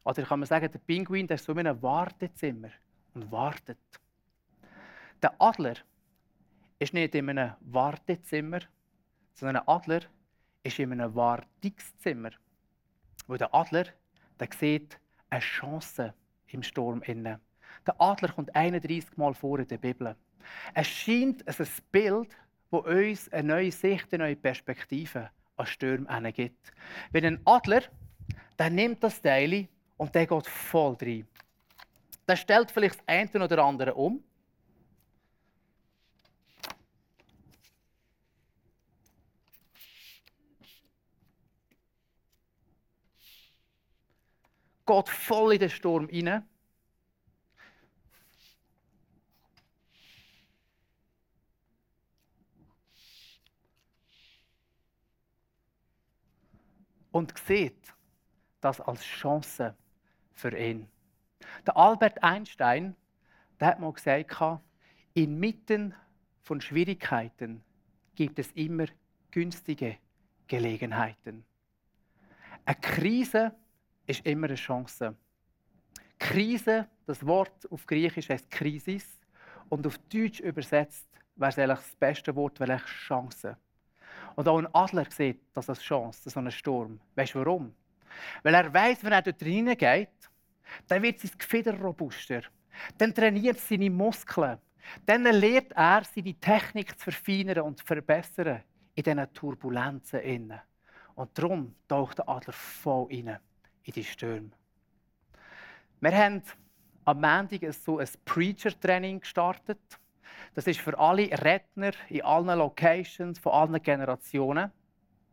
oder 0.04 0.24
kann 0.24 0.40
man 0.40 0.48
sagen, 0.48 0.72
der 0.72 0.80
Pinguin, 0.80 1.28
der 1.28 1.36
ist 1.36 1.46
so 1.46 1.52
in 1.54 1.60
einem 1.60 1.82
Wartezimmer 1.82 2.70
und 3.14 3.32
wartet. 3.32 3.78
Der 5.22 5.34
Adler 5.40 5.76
ist 6.80 6.94
nicht 6.94 7.14
in 7.14 7.30
einem 7.30 7.54
Wartezimmer, 7.60 8.60
sondern 9.36 9.58
ein 9.58 9.68
Adler 9.68 10.02
ist 10.64 10.80
in 10.80 10.92
einem 10.92 11.14
Wartungszimmer. 11.14 12.32
Wo 13.28 13.38
der 13.38 13.54
Adler 13.54 13.86
der 14.40 14.50
sieht 14.60 15.00
eine 15.30 15.40
Chance 15.40 16.16
im 16.48 16.64
Sturm. 16.64 17.02
Der 17.06 17.40
Adler 18.00 18.30
kommt 18.30 18.56
31 18.56 19.16
Mal 19.18 19.36
vor 19.36 19.60
in 19.60 19.68
der 19.68 19.78
Bibel. 19.78 20.16
Es 20.74 20.88
scheint 20.88 21.48
ein 21.48 21.68
Bild, 21.92 22.36
das 22.72 22.82
uns 22.82 23.32
eine 23.32 23.48
neue 23.48 23.72
Sicht, 23.72 24.12
eine 24.12 24.24
neue 24.24 24.36
Perspektive 24.36 25.30
an 25.56 25.66
Stürme 25.68 26.34
gibt. 26.34 26.74
Wenn 27.12 27.26
ein 27.26 27.42
Adler, 27.46 27.84
der 28.58 28.72
nimmt 28.72 29.04
das 29.04 29.22
Teil 29.22 29.68
und 29.98 30.16
der 30.16 30.26
geht 30.26 30.48
voll 30.48 30.98
rein. 31.00 31.28
Der 32.28 32.36
stellt 32.36 32.72
vielleicht 32.72 33.00
das 33.02 33.08
eine 33.08 33.44
oder 33.44 33.64
andere 33.64 33.94
um 33.94 34.24
geht 44.92 45.10
voll 45.10 45.54
in 45.54 45.60
den 45.60 45.70
Sturm 45.70 46.08
hinein. 46.10 46.48
Und 57.12 57.38
sieht 57.38 57.94
das 58.62 58.80
als 58.80 59.04
Chance 59.04 59.76
für 60.32 60.58
ihn. 60.58 60.88
Der 61.66 61.76
Albert 61.76 62.24
Einstein 62.24 62.96
der 63.62 63.68
hat 63.68 63.80
mal 63.80 63.94
gesagt, 63.94 64.60
inmitten 65.14 65.94
von 66.42 66.60
Schwierigkeiten 66.62 67.64
gibt 68.16 68.40
es 68.40 68.52
immer 68.54 68.88
günstige 69.30 69.98
Gelegenheiten. 70.48 71.46
Eine 72.66 72.76
Krise 72.82 73.56
ist 74.12 74.26
immer 74.26 74.48
eine 74.48 74.56
Chance. 74.56 75.16
Krise, 76.20 76.88
das 77.06 77.26
Wort 77.26 77.72
auf 77.72 77.86
Griechisch 77.86 78.30
heißt 78.30 78.52
Krisis 78.52 79.08
und 79.70 79.88
auf 79.88 79.98
Deutsch 80.10 80.40
übersetzt 80.40 81.08
wäre 81.36 81.50
es 81.50 81.58
eigentlich 81.58 81.80
das 81.80 81.96
beste 81.96 82.36
Wort, 82.36 82.60
weil 82.60 82.72
ich 82.72 82.84
Chance. 82.84 83.58
Und 84.36 84.48
auch 84.48 84.60
ein 84.60 84.68
Adler 84.74 85.06
sieht 85.10 85.42
das 85.54 85.70
als 85.70 85.82
Chance, 85.82 86.30
so 86.30 86.40
einen 86.40 86.52
Sturm. 86.52 87.00
Weißt 87.16 87.34
du 87.34 87.40
warum? 87.40 87.74
Weil 88.44 88.54
er 88.54 88.74
weiß, 88.74 89.04
wenn 89.04 89.14
er 89.14 89.22
dort 89.22 89.42
reingeht, 89.42 90.10
dann 90.88 91.02
wird 91.02 91.20
sein 91.20 91.32
Gefieder 91.38 91.80
robuster. 91.80 92.42
Dann 92.98 93.14
trainiert 93.14 93.58
er 93.58 93.62
seine 93.62 93.90
Muskeln. 93.90 94.58
Dann 95.06 95.24
lernt 95.24 95.72
er, 95.72 96.04
seine 96.04 96.34
Technik 96.36 97.00
zu 97.00 97.12
verfeinern 97.12 97.62
und 97.62 97.80
zu 97.80 97.86
verbessern 97.86 98.62
in 98.94 99.04
diesen 99.04 99.34
Turbulenzen. 99.34 100.54
Und 101.16 101.38
darum 101.38 101.76
taucht 101.88 102.20
der 102.20 102.30
Adler 102.30 102.54
voll 102.54 103.08
rein 103.10 103.40
in 103.84 103.94
die 103.94 104.04
Stürme. 104.04 104.52
Wir 106.00 106.18
haben 106.18 106.42
am 107.06 107.22
Montag 107.22 107.62
so 107.74 108.00
ein 108.00 108.08
Preacher-Training 108.26 109.20
gestartet. 109.20 109.80
Das 110.54 110.68
ist 110.68 110.80
für 110.80 110.98
alle 110.98 111.30
Redner 111.44 111.92
in 112.10 112.24
allen 112.24 112.58
Locations, 112.58 113.40
von 113.40 113.52
allen 113.54 113.82
Generationen, 113.82 114.72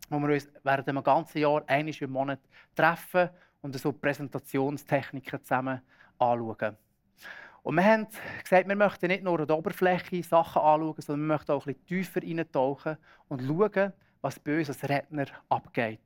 wo 0.08 0.18
wir 0.18 0.34
uns 0.34 0.48
während 0.62 0.88
einem 0.88 1.02
ganzen 1.02 1.38
Jahr 1.38 1.62
einmal 1.66 1.94
im 2.00 2.10
Monat 2.10 2.40
treffen 2.74 3.30
und 3.62 3.76
so 3.76 3.92
Präsentationstechniken 3.92 5.42
zusammen 5.42 5.80
anschauen. 6.18 6.76
Und 7.62 7.74
wir 7.74 7.84
haben 7.84 8.06
gesagt, 8.42 8.68
wir 8.68 8.76
möchten 8.76 9.08
nicht 9.08 9.24
nur 9.24 9.40
an 9.40 9.46
der 9.46 9.58
Oberfläche 9.58 10.22
Sachen 10.22 10.62
anschauen, 10.62 10.94
sondern 10.98 11.28
wir 11.28 11.34
möchten 11.34 11.52
auch 11.52 11.66
ein 11.66 11.74
bisschen 11.74 11.86
tiefer 11.86 12.22
eintauchen 12.22 12.96
und 13.28 13.42
schauen, 13.42 13.92
was 14.20 14.38
bei 14.38 14.58
uns 14.58 14.68
als 14.68 14.88
Redner 14.88 15.26
abgeht. 15.48 16.00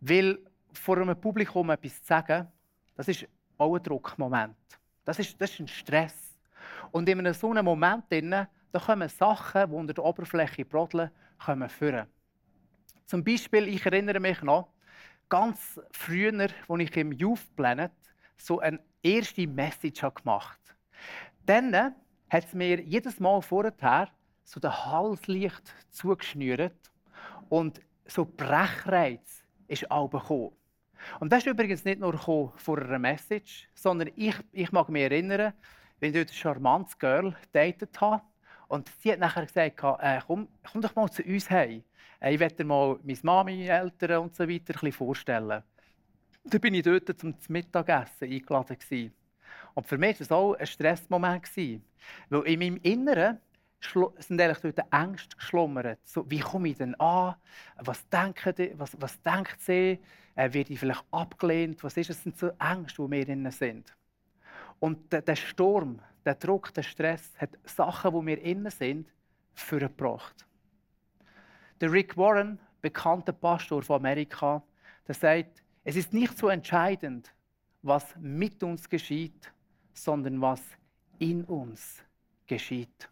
Weil 0.00 0.38
vor 0.72 0.98
einem 0.98 1.20
Publikum 1.20 1.70
etwas 1.70 2.00
zu 2.00 2.06
sagen, 2.06 2.46
das 2.96 3.08
ist 3.08 3.26
auch 3.58 3.74
ein 3.74 3.82
Druckmoment. 3.82 4.56
Das 5.04 5.18
ist, 5.18 5.40
das 5.40 5.50
ist 5.50 5.60
ein 5.60 5.68
Stress. 5.68 6.38
Und 6.90 7.08
in 7.08 7.18
einem 7.18 7.34
so 7.34 7.50
einem 7.50 7.64
Moment 7.64 8.04
da 8.72 8.78
kommen 8.78 9.08
Sachen, 9.08 9.68
die 9.68 9.76
unter 9.76 9.94
der 9.94 10.04
Oberfläche 10.04 10.64
brodeln, 10.64 11.10
kommen 11.44 11.68
führen. 11.68 12.06
Zum 13.06 13.24
Beispiel, 13.24 13.66
ich 13.68 13.84
erinnere 13.84 14.20
mich 14.20 14.40
noch, 14.42 14.68
ganz 15.28 15.80
früher, 15.90 16.48
als 16.68 16.80
ich 16.80 16.96
im 16.96 17.12
Youth 17.12 17.56
Planet 17.56 17.92
so 18.36 18.60
eine 18.60 18.80
erste 19.02 19.46
Message 19.46 20.00
gemacht 20.00 20.60
habe. 20.68 20.78
Dann 21.46 21.94
hat 22.28 22.44
es 22.44 22.54
mir 22.54 22.80
jedes 22.80 23.18
Mal 23.18 23.40
vorher 23.42 24.08
so 24.44 24.60
den 24.60 24.70
Halslicht 24.72 25.74
zugeschnürt 25.90 26.90
und 27.48 27.80
so 28.06 28.24
Brechreiz 28.24 29.44
ist 29.68 29.90
auch 29.90 30.08
gekommen. 30.08 30.52
Und 31.18 31.32
das 31.32 31.40
ist 31.40 31.46
übrigens 31.46 31.84
nicht 31.84 32.00
nur 32.00 32.16
vor 32.18 32.78
einer 32.78 32.98
Message, 32.98 33.68
sondern 33.74 34.10
ich, 34.16 34.34
ich 34.52 34.72
mag 34.72 34.88
mich 34.88 35.02
erinnern, 35.02 35.52
wenn 35.98 36.14
ich 36.14 36.20
ein 36.20 36.28
charmantes 36.28 36.98
Girl 36.98 37.34
datet 37.52 38.00
habe. 38.00 38.22
Und 38.68 38.90
sie 39.00 39.12
hat 39.12 39.18
nachher 39.18 39.46
gesagt, 39.46 39.82
äh, 40.00 40.20
komm, 40.26 40.48
komm 40.70 40.80
doch 40.80 40.94
mal 40.94 41.10
zu 41.10 41.22
uns 41.22 41.50
heim. 41.50 41.82
Äh, 42.20 42.34
ich 42.34 42.40
werde 42.40 42.56
dir 42.56 42.64
mal 42.64 42.98
meine 43.02 43.18
Mami, 43.22 43.66
Eltern 43.66 44.22
und 44.22 44.36
so 44.36 44.48
weiter 44.48 44.92
vorstellen. 44.92 45.62
Da 46.44 46.58
bin 46.58 46.74
ich 46.74 46.82
dort 46.82 47.18
zum 47.18 47.34
Mittagessen 47.48 48.30
eingeladen. 48.30 48.78
Gewesen. 48.78 49.12
Und 49.74 49.86
für 49.86 49.98
mich 49.98 50.16
war 50.16 50.22
es 50.22 50.32
auch 50.32 50.54
ein 50.54 50.66
Stressmoment. 50.66 51.48
Weil 52.28 52.42
in 52.46 52.58
meinem 52.58 52.76
Inneren 52.82 53.38
sind 54.18 54.40
eigentlich 54.40 54.74
dort 54.74 54.92
Ängste 54.92 55.36
geschlummert. 55.36 55.98
So, 56.04 56.30
wie 56.30 56.40
komme 56.40 56.68
ich 56.68 56.76
denn 56.76 56.94
an? 56.96 57.34
Was 57.76 58.08
denken 58.08 58.54
die, 58.56 58.72
was, 58.78 58.96
was 59.00 59.20
denkt 59.22 59.60
sie? 59.60 59.98
Äh, 60.40 60.54
werde 60.54 60.72
ich 60.72 60.80
vielleicht 60.80 61.04
abgelehnt? 61.10 61.84
Was 61.84 61.98
ist 61.98 62.08
es? 62.08 62.22
Sind 62.22 62.38
so 62.38 62.50
Ängste, 62.58 63.02
die 63.02 63.10
wir 63.10 63.28
innen 63.28 63.52
sind. 63.52 63.94
Und 64.78 65.12
der, 65.12 65.20
der 65.20 65.36
Sturm, 65.36 66.00
der 66.24 66.34
Druck, 66.34 66.72
der 66.72 66.82
Stress 66.82 67.34
hat 67.36 67.58
Sachen, 67.64 68.18
die 68.18 68.26
wir 68.26 68.40
innen 68.40 68.70
sind, 68.70 69.06
vorgebracht. 69.52 70.46
Der 71.78 71.92
Rick 71.92 72.16
Warren, 72.16 72.58
bekannter 72.80 73.34
Pastor 73.34 73.82
von 73.82 73.96
Amerika, 73.96 74.62
der 75.06 75.14
sagt, 75.14 75.62
es 75.84 75.96
ist 75.96 76.14
nicht 76.14 76.38
so 76.38 76.48
entscheidend, 76.48 77.30
was 77.82 78.16
mit 78.16 78.62
uns 78.62 78.88
geschieht, 78.88 79.52
sondern 79.92 80.40
was 80.40 80.62
in 81.18 81.44
uns 81.44 82.02
geschieht. 82.46 83.10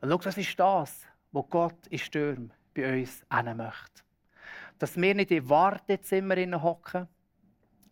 Und 0.00 0.10
schau, 0.10 0.18
das 0.18 0.36
ist 0.36 0.58
das, 0.58 1.06
was 1.30 1.44
Gott 1.48 1.86
in 1.86 1.98
Stürmen 1.98 2.52
bei 2.74 3.02
uns 3.02 3.24
möchte. 3.30 4.09
Dass 4.80 4.96
wir 4.96 5.14
nicht 5.14 5.30
in 5.30 5.46
Wartezimmer 5.46 6.62
hocken, 6.62 7.06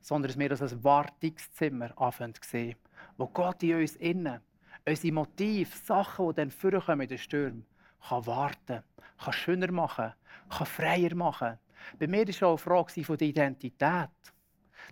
sondern 0.00 0.30
dass 0.30 0.38
wir 0.38 0.49
das 0.49 0.62
als 0.62 0.83
Wartungszimmer 0.83 1.92
anfangen 2.00 2.35
zu 2.35 2.49
sehen, 2.49 2.76
wo 3.18 3.26
Gott 3.26 3.62
in 3.62 3.76
uns 3.76 3.95
innen, 3.97 4.40
unsere 4.87 5.12
Motive, 5.12 5.76
Sachen, 5.85 6.28
die 6.30 6.35
dann 6.37 6.50
vorkommen 6.50 7.02
in 7.02 7.09
den 7.09 7.18
Stürmen, 7.18 7.66
kann 8.09 8.26
warten, 8.26 8.83
kann 9.18 9.33
schöner 9.35 9.71
machen, 9.71 10.14
kann 10.49 10.66
freier 10.66 11.14
machen. 11.14 11.59
Bei 11.99 12.07
mir 12.07 12.26
war 12.26 12.49
auch 12.49 12.52
eine 12.52 12.59
Frage 12.59 13.04
von 13.04 13.18
der 13.18 13.28
Identität. 13.28 14.09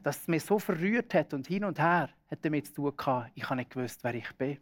Dass 0.02 0.20
es 0.20 0.28
mich 0.28 0.44
so 0.44 0.58
verrührt 0.58 1.14
hat 1.14 1.32
und 1.32 1.46
hin 1.46 1.64
und 1.64 1.78
her, 1.78 2.10
hat 2.30 2.44
damit 2.44 2.66
zu 2.66 2.74
tun 2.74 2.94
gehabt, 2.94 3.30
ich 3.34 3.44
habe 3.44 3.56
nicht 3.56 3.70
gewusst, 3.70 4.04
wer 4.04 4.14
ich 4.14 4.30
bin. 4.34 4.58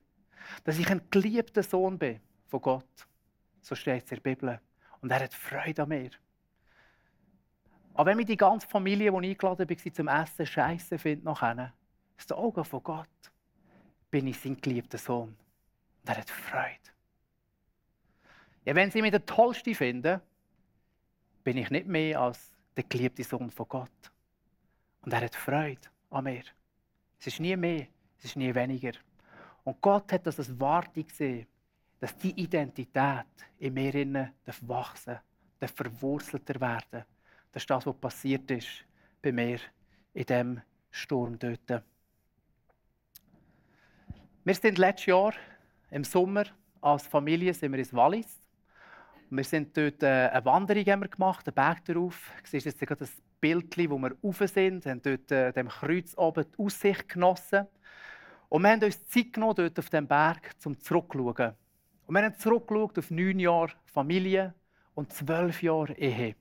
Dass 0.63 0.79
ich 0.79 0.89
ein 0.89 1.03
geliebter 1.11 1.65
Sohn 1.65 1.99
bin 1.99 2.21
von 2.47 2.61
Gott. 2.61 3.09
So 3.61 3.75
steht 3.75 4.05
es 4.05 4.13
in 4.13 4.23
der 4.23 4.23
Bibel. 4.23 4.61
Und 5.01 5.11
er 5.11 5.25
hat 5.25 5.35
Freude 5.35 5.83
an 5.83 5.89
mir. 5.89 6.11
Aber 7.95 8.11
wenn 8.11 8.17
mich 8.17 8.27
die 8.27 8.37
ganze 8.37 8.67
Familie, 8.67 9.11
die 9.11 9.17
eingeladen 9.29 9.69
war 9.71 9.95
zum 9.95 10.09
Essen, 10.09 10.47
scheiße 10.47 10.99
findet, 10.99 11.25
nachher, 11.25 11.73
ist 12.19 12.29
der 12.29 12.39
Augen 12.39 12.65
von 12.65 12.83
Gott, 12.83 13.09
bin 14.11 14.27
ich 14.27 14.39
sein 14.39 14.57
geliebter 14.61 14.99
Sohn. 14.99 15.29
Und 16.03 16.09
er 16.09 16.19
hat 16.19 16.29
Freude. 16.29 16.91
Ja, 18.65 18.75
wenn 18.75 18.91
sie 18.91 19.01
mich 19.01 19.13
der 19.13 19.25
Tollste 19.25 19.75
finden, 19.75 20.21
bin 21.45 21.57
ich 21.57 21.71
nicht 21.71 21.87
mehr 21.87 22.21
als 22.21 22.53
der 22.77 22.85
geliebte 22.85 23.23
Sohn 23.23 23.51
von 23.51 23.69
Gott. 23.69 24.13
Und 25.03 25.13
er 25.13 25.21
hat 25.21 25.37
Freude 25.37 25.89
an 26.11 26.25
mir. 26.25 26.43
Es 27.21 27.29
ist 27.29 27.41
nie 27.41 27.57
mehr, 27.57 27.87
es 28.19 28.25
ist 28.25 28.37
nie 28.37 28.55
weniger. 28.55 28.93
Und 29.63 29.81
Gott 29.81 30.13
hat 30.13 30.27
das 30.27 30.39
als 30.39 30.59
Wartung 30.59 31.07
gesehen, 31.07 31.47
dass 32.01 32.17
die 32.17 32.39
Identität 32.41 33.27
in 33.59 33.75
mir 33.75 34.33
wachsen 34.63 35.19
darf, 35.61 35.73
verwurzelter 35.75 36.61
werden. 36.61 37.05
Das 37.55 37.63
ist 37.63 37.71
das, 37.71 37.87
was 37.87 37.97
passiert 37.97 38.51
ist 38.51 38.85
bei 39.23 39.33
mir 39.33 39.59
in 40.13 40.27
diesem 40.27 40.61
Sturm 40.91 41.39
dort. 41.39 41.83
Wir 44.45 44.55
sind 44.55 44.77
letztes 44.77 45.07
Jahr 45.07 45.33
im 45.91 46.05
Sommer 46.05 46.45
als 46.83 47.07
Familie 47.07 47.55
sind 47.55 47.73
wir 47.73 47.79
ins 47.79 47.95
Wallis 47.95 48.45
wir 49.37 49.45
sind 49.45 49.77
dort 49.77 50.03
äh, 50.03 50.29
eine 50.29 50.45
Wanderung 50.45 50.85
wir 50.85 51.09
gemacht, 51.09 51.47
einen 51.47 51.55
Berg 51.55 51.85
darauf. 51.85 52.31
Du 52.43 52.51
siehst 52.51 52.67
jetzt 52.67 52.79
gerade 52.81 53.01
das 53.01 53.13
Bild, 53.41 53.77
wo 53.91 53.99
wir 53.99 54.17
rauf 54.23 54.43
sind, 54.47 54.87
haben 54.87 55.03
dort 55.03 55.31
äh, 55.33 55.53
dem 55.53 55.69
Kreuz 55.69 56.17
oben 56.17 56.45
die 56.53 56.63
Aussicht 56.63 57.09
genossen. 57.09 57.67
Und 58.49 58.63
wir 58.63 58.71
haben 58.71 58.83
uns 58.83 59.07
Zeit 59.07 59.33
genommen 59.33 59.55
dort 59.57 59.79
auf 59.79 59.91
dem 59.91 60.07
Berg, 60.07 60.51
um 60.65 60.79
zurückzuschauen. 60.79 61.55
Und 62.07 62.15
wir 62.15 62.23
haben 62.23 62.39
zurückgeschaut 62.39 62.99
auf 62.99 63.11
neun 63.11 63.41
Jahre 63.41 63.73
Familie 63.87 64.55
und 64.95 65.13
zwölf 65.13 65.63
Jahre 65.63 65.95
Ehe. 65.95 66.37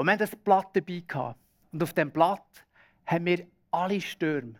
Und 0.00 0.06
wir 0.06 0.14
hatten 0.14 0.30
ein 0.32 0.38
Blatt 0.44 0.68
dabei. 0.72 1.34
Und 1.72 1.82
auf 1.82 1.92
diesem 1.92 2.10
Blatt 2.10 2.64
haben 3.04 3.26
wir 3.26 3.46
alle 3.70 4.00
Stürme, 4.00 4.54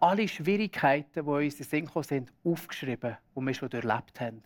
alle 0.00 0.26
Schwierigkeiten, 0.26 1.26
die 1.26 1.30
uns 1.30 1.60
in 1.60 1.64
Sinn 1.66 2.02
sind, 2.02 2.32
aufgeschrieben, 2.42 3.18
die 3.36 3.40
wir 3.42 3.52
schon 3.52 3.70
erlebt 3.70 4.18
haben. 4.18 4.42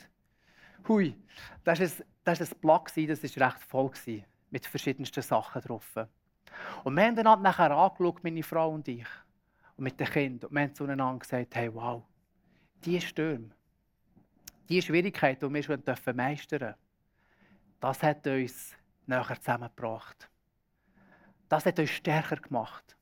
Hui, 0.89 1.15
das 1.63 1.79
ist 1.79 2.05
das 2.25 2.41
war 2.41 2.49
ein 2.49 2.61
Blatt, 2.61 2.93
das 3.09 3.37
war 3.37 3.47
recht 3.47 3.63
voll 3.63 3.93
mit 4.51 4.67
verschiedensten 4.67 5.23
Sachen 5.23 5.63
drauf. 5.63 5.95
Und 6.83 6.97
wir 6.97 7.05
haben 7.05 7.15
dann 7.15 7.41
nachher 7.41 7.71
angeschaut, 7.71 8.25
meine 8.25 8.43
Frau 8.43 8.71
und 8.71 8.89
ich, 8.89 9.07
und 9.77 9.85
mit 9.85 10.01
den 10.01 10.09
Kindern. 10.09 10.49
Und 10.51 10.57
wir 10.57 10.63
haben 10.63 10.75
zueinander 10.75 11.21
gesagt, 11.21 11.55
hey, 11.55 11.73
wow, 11.73 12.03
diese 12.85 13.07
Stürme, 13.07 13.51
diese 14.69 14.89
Schwierigkeiten, 14.89 15.47
die 15.47 15.55
wir 15.55 15.63
schon 15.63 15.85
meistern 16.17 16.59
dürfen, 16.59 16.75
das 17.79 18.03
hat 18.03 18.27
uns 18.27 18.77
näher 19.07 19.39
zusammengebracht. 19.39 20.32
Das 21.53 21.67
hat 21.67 21.79
uns 21.79 21.91
stärker 21.91 22.37
gemacht. 22.37 22.97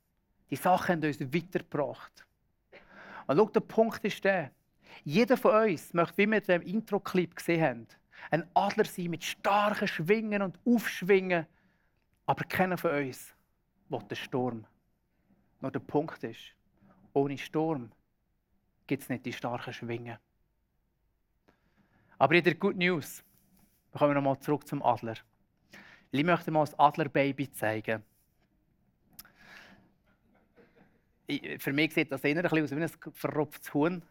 Die 0.50 0.56
Sachen 0.56 0.96
haben 0.96 1.04
uns 1.04 1.20
weitergebracht. 1.20 2.26
Und 3.28 3.36
schau, 3.36 3.44
der 3.44 3.60
Punkt 3.60 4.04
ist 4.04 4.24
der, 4.24 4.50
jeder 5.04 5.36
von 5.36 5.70
uns 5.70 5.94
möchte, 5.94 6.16
wie 6.18 6.26
wir 6.26 6.38
in 6.38 6.44
dem 6.44 6.62
Intro-Clip 6.62 7.36
gesehen 7.36 7.62
haben, 7.62 7.86
ein 8.28 8.50
Adler 8.54 8.86
sein 8.86 9.10
mit 9.10 9.22
starken 9.22 9.86
Schwingen 9.86 10.42
und 10.42 10.58
Aufschwingen. 10.66 11.46
Aber 12.26 12.42
keiner 12.42 12.76
von 12.76 12.90
uns 12.90 13.32
will 13.88 14.02
den 14.10 14.16
Sturm. 14.16 14.66
Nur 15.60 15.70
der 15.70 15.78
Punkt 15.78 16.24
ist, 16.24 16.56
ohne 17.12 17.38
Sturm 17.38 17.92
gibt 18.88 19.04
es 19.04 19.08
nicht 19.08 19.26
die 19.26 19.32
starken 19.32 19.72
Schwingen. 19.72 20.18
Aber 22.18 22.34
in 22.34 22.42
der 22.42 22.56
Good 22.56 22.78
News, 22.78 23.22
wir 23.92 24.00
kommen 24.00 24.14
nochmal 24.14 24.40
zurück 24.40 24.66
zum 24.66 24.82
Adler. 24.82 25.14
Ich 26.10 26.24
möchte 26.24 26.50
mal 26.50 26.64
das 26.64 26.76
Adlerbaby 26.76 27.52
zeigen. 27.52 28.02
Für 31.58 31.72
mich 31.72 31.94
sieht 31.94 32.10
das 32.10 32.24
eher 32.24 32.44
aus 32.44 32.70
wie 32.70 32.82
ein 32.82 32.90
verrupftes 33.12 33.72
Huhn. 33.74 34.02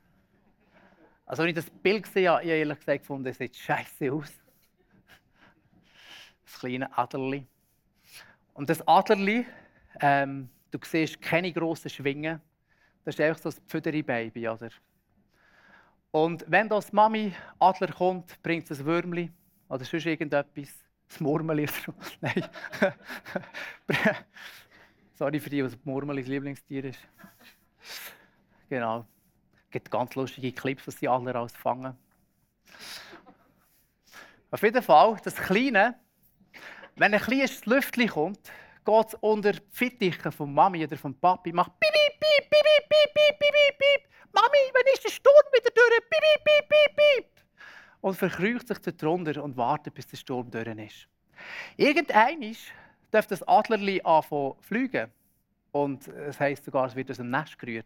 Also, 1.26 1.44
wenn 1.44 1.50
ich 1.50 1.56
das 1.56 1.70
Bild 1.70 2.08
sehe, 2.08 2.30
habe 2.30 2.44
ich 2.44 2.50
ehrlich 2.50 2.80
gesagt 2.80 3.02
gefunden, 3.02 3.28
es 3.28 3.38
sieht 3.38 3.56
scheiße 3.56 4.12
aus. 4.12 4.32
Das 6.46 6.60
kleine 6.60 6.98
Adlerli. 6.98 7.46
Und 8.54 8.70
das 8.70 8.86
Adlerli, 8.88 9.46
ähm, 10.02 10.50
du 10.72 10.80
siehst 10.84 11.22
keine 11.22 11.54
grossen 11.54 11.90
Schwingen. 11.90 12.42
Das 13.06 13.16
ist 13.16 13.22
einfach 13.22 13.42
so 13.42 13.50
ein 13.50 13.56
Pfüderi-Baby? 13.68 14.50
Und 16.12 16.46
wenn 16.48 16.68
das 16.68 16.92
Mami 16.92 17.34
Adler 17.60 17.94
kommt, 17.94 18.42
bringt 18.42 18.70
es 18.70 18.80
ein 18.80 18.86
Würmli 18.86 19.32
oder 19.68 19.86
sonst 19.86 20.06
irgendetwas. 20.06 20.74
Das 21.08 21.20
Murmeli. 21.20 21.68
Nein. 22.22 22.44
Sorry 25.20 25.38
für 25.42 25.50
die, 25.50 25.62
was 25.62 25.78
Murmeli 25.84 26.22
das 26.22 26.30
Lieblingstier 26.30 26.86
ist. 26.86 27.00
Genau. 28.70 29.06
Es 29.66 29.72
gibt 29.72 29.92
ganz 29.92 30.16
lustige 30.16 30.50
Clips, 30.54 30.88
was 30.88 30.98
sie 30.98 31.10
alle 31.10 31.34
rausfangen. 31.34 31.94
Auf 34.50 34.64
jeden 34.64 34.82
Fall, 34.82 35.18
das 35.22 35.36
Kleine, 35.36 36.00
wenn 36.96 37.14
ein 37.14 37.20
kleines 37.20 37.66
Lüftchen 37.66 38.08
kommt, 38.08 38.40
geht 38.86 39.08
es 39.08 39.14
unter 39.16 39.52
die 39.52 39.62
Fittiche 39.72 40.32
von 40.32 40.54
Mami 40.54 40.86
oder 40.86 40.96
von 40.96 41.14
Papi, 41.14 41.52
macht 41.52 41.78
piep, 41.82 41.92
piep, 41.92 42.50
piep, 42.50 42.50
piep, 42.50 42.90
piep, 42.90 43.14
piep, 43.14 43.40
piep, 43.40 43.78
piep. 43.78 44.10
Mami, 44.32 44.72
wenn 44.74 44.94
ist 44.94 45.04
der 45.04 45.10
Sturm 45.10 45.34
wieder 45.52 45.70
durch? 45.76 46.10
Piep, 46.10 46.22
piep, 46.22 46.46
piep, 46.46 46.70
piep, 46.70 46.96
piep. 46.96 47.26
Und 48.00 48.16
verkreucht 48.16 48.70
sich 48.70 48.78
dort 48.78 49.02
drunter 49.02 49.44
und 49.44 49.58
wartet, 49.58 49.94
bis 49.94 50.08
der 50.08 50.16
Sturm 50.16 50.50
durch 50.50 50.66
ist. 50.66 51.10
Irgendwann 51.76 52.42
darf 53.12 53.28
das 53.28 53.48
Adlerli 53.48 54.02
anfangen 54.04 54.54
fliegen. 54.62 55.12
Und 55.72 56.08
es 56.08 56.40
heisst 56.40 56.66
sogar, 56.66 56.88
es 56.88 56.96
wird 56.96 57.12
aus 57.12 57.18
dem 57.18 57.30
Nest 57.30 57.58
gerührt 57.60 57.86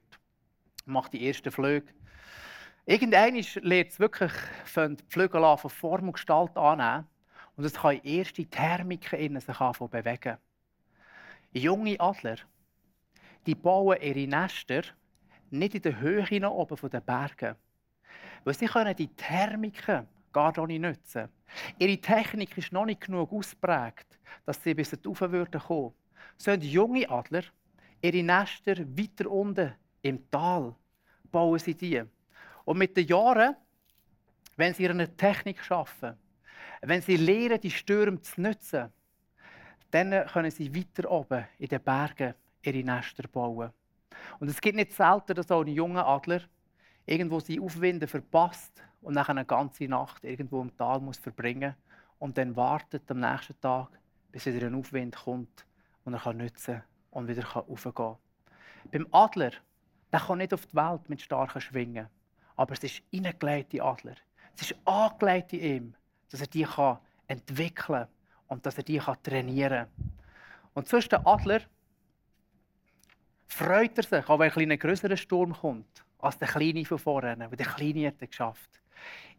macht 0.86 1.14
die 1.14 1.28
ersten 1.28 1.52
Flüge. 1.52 1.94
Irgendwann 2.86 3.36
lädt 3.62 3.92
es 3.92 4.00
wirklich 4.00 4.32
die 4.76 4.98
Flügel 5.08 5.58
von 5.58 5.70
Form 5.70 6.08
und 6.08 6.14
Gestalt 6.14 6.58
annehmen. 6.58 7.08
Und 7.56 7.66
es 7.66 7.74
kann 7.74 8.02
erste 8.04 8.46
Thermiken 8.46 9.20
in 9.20 9.40
sich 9.40 9.58
bewegen. 9.58 10.38
Junge 11.54 12.00
Adler, 12.00 12.38
die 13.46 13.56
bauen 13.56 14.02
ihre 14.02 14.28
Nester 14.28 14.82
nicht 15.52 15.76
in 15.76 15.82
der 15.84 16.00
Höhe 16.00 16.40
nach 16.40 16.50
oben 16.50 16.76
von 16.76 16.90
den 16.90 17.04
Bergen. 17.04 17.56
Weil 18.44 18.54
sie 18.56 18.66
können 18.66 18.96
die 18.96 19.08
Thermiken 19.08 20.08
gar 20.34 20.68
nicht 20.68 20.82
nutzen. 20.82 21.30
Ihre 21.78 21.98
Technik 21.98 22.58
ist 22.58 22.72
noch 22.72 22.86
nicht 22.86 23.02
genug 23.02 23.32
ausprägt, 23.32 24.20
dass 24.46 24.62
sie 24.62 24.74
bis 24.74 24.94
oben 25.06 25.32
würden 25.32 25.62
kommen. 25.62 25.94
So 26.38 26.52
haben 26.52 26.62
junge 26.62 27.10
Adler 27.10 27.44
ihre 28.02 28.24
Nester 28.24 28.78
weiter 28.80 29.32
unten 29.32 29.74
im 30.02 30.30
Tal 30.30 30.76
bauen 31.32 31.60
sie 31.60 31.76
die. 31.76 32.04
Und 32.66 32.78
mit 32.78 32.96
den 32.98 33.08
Jahren, 33.08 33.56
wenn 34.58 34.74
sie 34.74 34.84
ihre 34.84 35.16
Technik 35.16 35.64
schaffen, 35.64 36.18
wenn 36.82 37.02
sie 37.02 37.16
lernen, 37.16 37.62
die 37.62 37.72
Stürme 37.72 38.22
zu 38.22 38.42
nutzen, 38.42 38.92
dann 39.92 40.28
können 40.28 40.52
sie 40.52 40.74
weiter 40.76 41.10
oben 41.10 41.46
in 41.60 41.68
den 41.68 41.82
Bergen 41.82 42.34
ihre 42.62 42.84
Nester 42.84 43.28
bauen. 43.28 43.72
Und 44.40 44.50
es 44.50 44.60
gibt 44.60 44.76
nicht 44.76 44.94
selten, 44.94 45.36
dass 45.36 45.52
auch 45.52 45.62
ein 45.62 45.68
junger 45.68 46.06
Adler 46.06 46.42
irgendwo 47.06 47.40
sie 47.40 47.60
Aufwinde 47.60 48.08
verpasst 48.08 48.84
und 49.04 49.14
nachher 49.14 49.32
eine 49.32 49.46
ganze 49.46 49.88
Nacht 49.88 50.24
irgendwo 50.24 50.62
im 50.62 50.76
Tal 50.76 51.00
muss 51.00 51.18
verbringen 51.18 51.76
und 52.20 52.38
dann 52.38 52.56
wartet 52.56 53.10
am 53.12 53.20
nächsten 53.20 53.60
Tag, 53.60 53.90
bis 54.32 54.46
wieder 54.46 54.68
ein 54.68 54.76
Aufwind 54.76 55.16
kommt 55.16 55.66
und 56.06 56.14
er 56.14 56.20
kann 56.20 56.38
nutzen 56.38 56.82
und 57.12 57.28
wieder 57.28 57.44
kann. 57.44 58.16
Beim 58.92 59.08
Adler, 59.12 59.52
der 60.12 60.20
kann 60.20 60.38
nicht 60.38 60.54
auf 60.54 60.66
die 60.66 60.76
Welt 60.76 61.10
mit 61.10 61.22
starken 61.22 61.62
Schwingen, 61.62 62.08
aber 62.56 62.74
es 62.74 62.84
ist 62.84 63.04
hineingelegte 63.12 63.84
Adler. 63.84 64.16
Es 64.56 64.72
ist 64.72 64.88
angelegt 64.88 65.54
in 65.54 65.62
ihm, 65.62 65.96
dass 66.30 66.42
er 66.42 66.48
die 66.48 66.64
kann 66.64 67.00
entwickeln 67.28 68.08
und 68.48 68.66
dass 68.66 68.78
er 68.78 68.84
die 68.84 69.00
kann 69.00 69.22
trainieren. 69.22 69.88
Und 70.74 70.88
so 70.88 70.98
ist 70.98 71.12
der 71.12 71.28
Adler, 71.28 71.62
freut 73.48 73.98
er 73.98 74.04
sich, 74.04 74.30
auch 74.30 74.40
wenn 74.40 74.72
ein 74.72 74.80
größerer 74.80 75.18
Sturm 75.18 75.54
kommt, 75.54 76.06
als 76.20 76.38
der 76.38 76.48
Kleine 76.48 76.86
von 76.86 77.00
vorne, 77.00 77.38
weil 77.38 77.58
der 77.58 77.68
Kleine 77.68 78.08
hat 78.08 78.16
es 78.22 78.30
geschafft. 78.30 78.83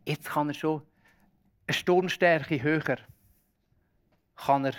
Jetzt 0.05 0.29
kann 0.29 0.49
er 0.49 0.55
schon 0.55 0.83
eine 1.67 1.75
Sturmstärke 1.75 2.63
höher, 2.63 2.99
kann 4.37 4.67
er 4.67 4.75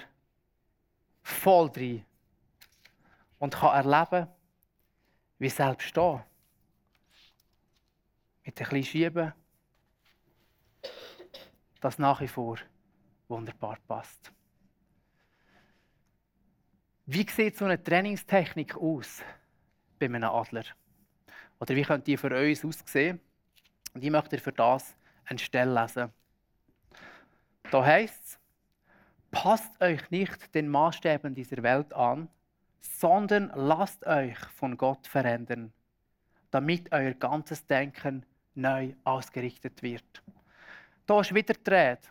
voll 1.23 1.71
rein 1.75 2.05
und 3.39 3.55
kann 3.55 3.85
erleben, 3.85 4.27
wie 5.39 5.49
selbst 5.49 5.95
da 5.97 6.25
mit 8.43 8.59
ein 8.59 8.69
bisschen 8.69 8.83
Schieben 8.83 9.33
das 11.81 11.99
nach 11.99 12.21
wie 12.21 12.27
vor 12.27 12.57
wunderbar 13.27 13.77
passt. 13.87 14.31
Wie 17.05 17.27
sieht 17.29 17.57
so 17.57 17.65
eine 17.65 17.81
Trainingstechnik 17.81 18.75
aus 18.75 19.21
bei 19.99 20.07
einem 20.07 20.23
Adler? 20.23 20.63
Oder 21.59 21.75
wie 21.75 21.83
könnte 21.83 22.05
die 22.05 22.17
für 22.17 22.35
uns 22.35 22.65
aussehen? 22.65 23.19
Und 23.95 24.03
ich 24.03 24.11
möchte 24.11 24.37
für 24.37 24.51
das 24.51 24.93
eine 25.23 25.39
Stelle 25.39 25.81
lesen. 25.81 26.11
Da 27.71 27.83
heißt 27.83 28.23
es, 28.23 28.39
passt 29.31 29.81
euch 29.81 30.11
nicht 30.11 30.53
den 30.53 30.67
Maßstäben 30.67 31.33
dieser 31.33 31.63
Welt 31.63 31.93
an, 31.93 32.29
sondern 32.81 33.51
lasst 33.55 34.05
euch 34.05 34.37
von 34.37 34.77
Gott 34.77 35.07
verändern, 35.07 35.71
damit 36.51 36.91
euer 36.91 37.13
ganzes 37.13 37.65
Denken 37.65 38.25
neu 38.53 38.93
ausgerichtet 39.05 39.81
wird. 39.81 40.21
Da 41.05 41.21
ist 41.21 41.33
wieder 41.33 41.53
die 41.53 41.69
Rede 41.69 42.01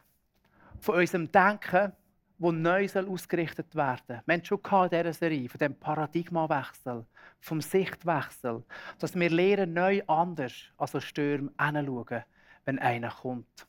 von 0.81 0.97
unserem 0.97 1.31
Denken, 1.31 1.93
wo 2.39 2.51
neu 2.51 2.89
soll 2.89 3.09
ausgerichtet 3.09 3.75
werden. 3.75 4.21
Wir 4.27 4.35
haben 4.35 4.45
schon 4.45 4.61
in 4.61 4.89
dieser 4.91 5.13
Serie 5.13 5.49
von 5.49 5.59
dem 5.59 5.79
Paradigmawechsel, 5.79 7.07
vom 7.41 7.61
Sichtwechsel, 7.61 8.65
dass 8.99 9.15
wir 9.15 9.31
lernen, 9.31 9.73
neu 9.73 10.03
anders 10.07 10.55
als 10.77 10.93
so 10.93 11.01
Stürme 11.01 11.53
hinzuschauen, 11.61 12.25
wenn 12.65 12.79
einer 12.79 13.11
kommt. 13.11 13.67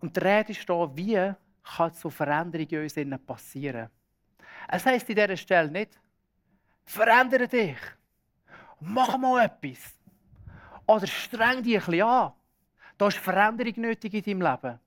Und 0.00 0.16
die 0.16 0.20
Rede 0.20 0.52
ist 0.52 0.66
hier, 0.66 0.90
wie 0.94 1.34
kann 1.62 1.92
so 1.94 2.10
Veränderung 2.10 2.66
in 2.66 3.12
uns 3.12 3.26
passieren. 3.26 3.88
Es 4.68 4.84
heisst 4.84 5.08
in 5.08 5.16
dieser 5.16 5.36
Stelle 5.36 5.70
nicht, 5.70 5.98
verändere 6.84 7.46
dich, 7.46 7.78
mach 8.80 9.16
mal 9.16 9.44
etwas. 9.44 9.94
Oder 10.86 11.06
streng 11.06 11.62
dich 11.62 11.76
ein 11.76 11.86
bisschen 11.86 12.02
an. 12.02 12.32
Da 12.98 13.08
ist 13.08 13.18
Veränderung 13.18 13.74
nötig 13.76 14.14
in 14.14 14.22
deinem 14.22 14.42
Leben. 14.42 14.80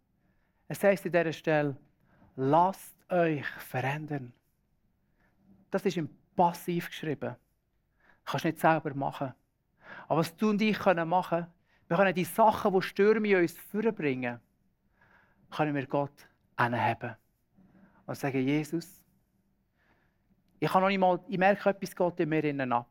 Es 0.67 0.83
heisst 0.83 1.05
in 1.05 1.11
dieser 1.11 1.33
Stelle, 1.33 1.77
lasst 2.35 2.95
euch 3.09 3.45
verändern. 3.45 4.33
Das 5.69 5.85
ist 5.85 5.97
im 5.97 6.09
Passiv 6.35 6.87
geschrieben. 6.87 7.35
Das 8.23 8.31
kannst 8.31 8.45
du 8.45 8.47
nicht 8.49 8.59
selber 8.59 8.93
machen. 8.93 9.33
Aber 10.07 10.19
was 10.19 10.35
du 10.35 10.49
und 10.49 10.61
ich 10.61 10.83
machen 10.83 11.05
können, 11.05 11.47
wir 11.87 11.97
können 11.97 12.15
die 12.15 12.23
Sachen, 12.23 12.73
die 12.73 12.81
Stürme 12.81 13.27
in 13.27 13.37
uns 13.37 13.57
vorbringen, 13.57 14.39
können 15.51 15.75
wir 15.75 15.85
Gott 15.85 16.27
anheben. 16.55 17.15
Und 18.07 18.17
sagen, 18.17 18.41
Jesus, 18.41 19.03
ich, 20.59 20.69
kann 20.69 20.81
noch 20.81 20.89
nicht 20.89 20.99
mal, 20.99 21.19
ich 21.27 21.37
merke, 21.37 21.69
etwas 21.69 21.95
geht 21.95 22.19
in 22.19 22.29
mir 22.29 22.43
innen 22.43 22.71
ab. 22.71 22.89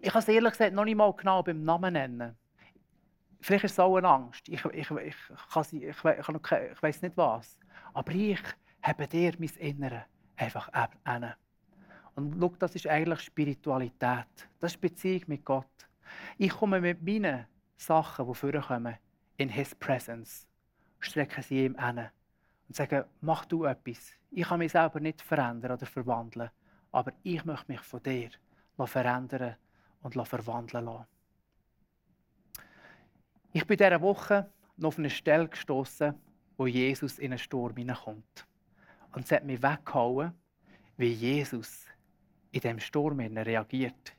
Ich 0.00 0.10
kann 0.10 0.20
es 0.20 0.28
ehrlich 0.28 0.52
gesagt 0.52 0.74
noch 0.74 0.84
nicht 0.84 0.96
mal 0.96 1.12
genau 1.14 1.42
beim 1.42 1.62
Namen 1.62 1.92
nennen. 1.92 2.36
Vielleicht 3.40 3.64
ist 3.64 3.72
es 3.72 3.78
auch 3.78 3.96
eine 3.96 4.08
Angst. 4.08 4.48
Ich, 4.48 4.64
ich, 4.64 4.90
ich, 4.90 4.90
ich, 4.90 5.16
ich, 5.72 5.72
ich, 5.72 6.04
ich 6.04 6.82
weiß 6.82 7.02
nicht 7.02 7.16
was. 7.16 7.58
Aber 7.94 8.12
ich 8.12 8.40
habe 8.82 9.06
dir 9.06 9.32
mein 9.38 9.48
Innere 9.58 10.04
einfach 10.36 10.68
an. 10.72 11.34
Und 12.14 12.36
schau, 12.38 12.54
das 12.58 12.74
ist 12.74 12.86
eigentlich 12.86 13.20
Spiritualität. 13.20 14.48
Das 14.58 14.72
ist 14.72 14.80
Beziehung 14.80 15.22
mit 15.26 15.44
Gott. 15.44 15.66
Ich 16.38 16.50
komme 16.50 16.80
mit 16.80 17.02
meinen 17.02 17.46
Sachen, 17.76 18.26
die 18.26 18.34
vorkommen, 18.34 18.96
in 19.36 19.48
His 19.48 19.74
Presence, 19.74 20.46
strecke 20.98 21.42
sie 21.42 21.64
ihm 21.64 21.76
an 21.76 22.10
und 22.68 22.76
sage, 22.76 23.06
mach 23.22 23.46
du 23.46 23.64
etwas. 23.64 24.12
Ich 24.30 24.46
kann 24.46 24.58
mich 24.58 24.72
selber 24.72 25.00
nicht 25.00 25.22
verändern 25.22 25.72
oder 25.72 25.86
verwandeln, 25.86 26.50
aber 26.92 27.12
ich 27.22 27.44
möchte 27.44 27.72
mich 27.72 27.80
von 27.80 28.02
dir 28.02 28.30
verändern 28.84 29.56
und 30.02 30.14
verwandeln 30.28 30.84
lassen. 30.84 31.06
Ich 33.52 33.66
bin 33.66 33.76
dieser 33.76 34.00
Woche 34.00 34.48
noch 34.76 34.88
auf 34.88 34.98
eine 34.98 35.10
Stelle 35.10 35.48
gestoßen, 35.48 36.14
wo 36.56 36.66
Jesus 36.68 37.18
in 37.18 37.32
einen 37.32 37.38
Sturm 37.38 37.74
hineinkommt. 37.76 38.46
Und 39.12 39.24
es 39.24 39.32
hat 39.32 39.44
mich 39.44 39.60
weggehauen, 39.60 40.32
wie 40.96 41.12
Jesus 41.12 41.86
in 42.52 42.60
diesem 42.60 42.78
Sturm 42.78 43.18
reagiert. 43.18 44.14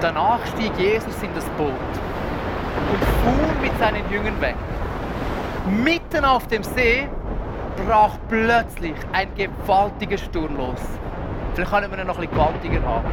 Danach 0.00 0.46
stieg 0.46 0.72
Jesus 0.78 1.20
in 1.22 1.34
das 1.34 1.44
Boot 1.50 1.72
und 1.72 3.04
fuhr 3.04 3.60
mit 3.60 3.76
seinen 3.80 4.08
Jüngern 4.08 4.40
weg. 4.40 4.56
Mitten 5.66 6.24
auf 6.24 6.46
dem 6.46 6.62
See 6.62 7.08
brach 7.84 8.16
plötzlich 8.28 8.94
ein 9.12 9.34
gewaltiger 9.34 10.18
Sturm 10.18 10.56
los. 10.56 10.80
Vielleicht 11.54 11.70
können 11.72 11.90
wir 11.90 11.98
ihn 11.98 12.06
noch 12.06 12.16
bisschen 12.16 12.30
gewaltiger 12.30 12.82
haben. 12.84 13.08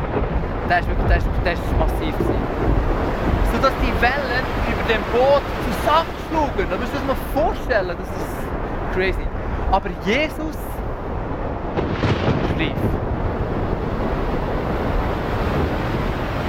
Der 0.69 0.79
ist 0.79 0.87
wirklich 0.87 1.07
der 1.07 1.17
ist, 1.17 1.27
der 1.43 1.53
ist 1.53 1.77
massiv. 1.79 2.15
Sodass 3.51 3.73
die 3.81 4.01
Wellen 4.01 4.45
über 4.71 4.83
dem 4.93 5.03
Boot 5.11 5.41
zusammenschlugen. 5.65 6.69
Da 6.69 6.77
müsst 6.77 6.93
ihr 6.93 6.99
euch 6.99 7.07
mal 7.07 7.15
vorstellen, 7.33 7.97
das 7.97 8.07
ist 8.07 8.93
crazy. 8.93 9.27
Aber 9.71 9.89
Jesus 10.05 10.57
schlief. 12.55 12.73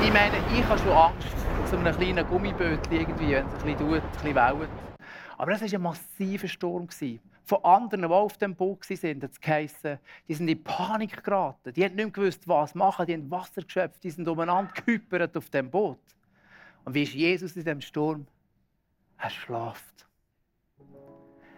Ich 0.02 0.12
meine, 0.12 0.36
ich 0.56 0.64
habe 0.66 0.78
schon 0.78 0.92
Angst 0.92 1.38
so 1.70 1.76
einem 1.76 1.94
kleinen 1.94 2.26
Gummibötchen 2.26 2.92
irgendwie, 2.92 3.32
wenn 3.32 3.46
es 3.46 3.52
ein 3.52 3.76
bisschen 3.76 3.78
tut, 3.78 4.02
ein 4.02 4.10
bisschen 4.12 4.34
wellt. 4.34 4.68
Aber 5.36 5.50
das 5.50 5.60
war 5.60 5.68
ein 5.68 5.82
massiver 5.82 6.48
Sturm. 6.48 6.88
Von 7.44 7.64
anderen, 7.64 8.02
die 8.02 8.08
auf 8.08 8.36
dem 8.36 8.54
Boot 8.54 8.88
waren, 8.88 9.22
hat 9.22 9.30
es 9.30 9.40
geheißen, 9.40 9.98
die 10.28 10.34
sind 10.34 10.48
in 10.48 10.62
Panik 10.62 11.22
geraten. 11.22 11.72
Die 11.72 11.84
haben 11.84 11.94
nicht 11.94 12.04
mehr 12.04 12.10
gewusst, 12.10 12.46
was 12.46 12.74
machen. 12.74 13.06
Die 13.06 13.14
haben 13.14 13.30
Wasser 13.30 13.62
geschöpft, 13.62 14.02
die 14.02 14.10
sind 14.10 14.28
umeinander 14.28 14.72
gehüpert 14.84 15.36
auf 15.36 15.48
dem 15.50 15.70
Boot. 15.70 15.98
Und 16.88 16.94
wie 16.94 17.02
ist 17.02 17.12
Jesus 17.12 17.54
in 17.54 17.64
dem 17.64 17.82
Sturm? 17.82 18.26
Er 19.18 19.28
schlaft. 19.28 20.08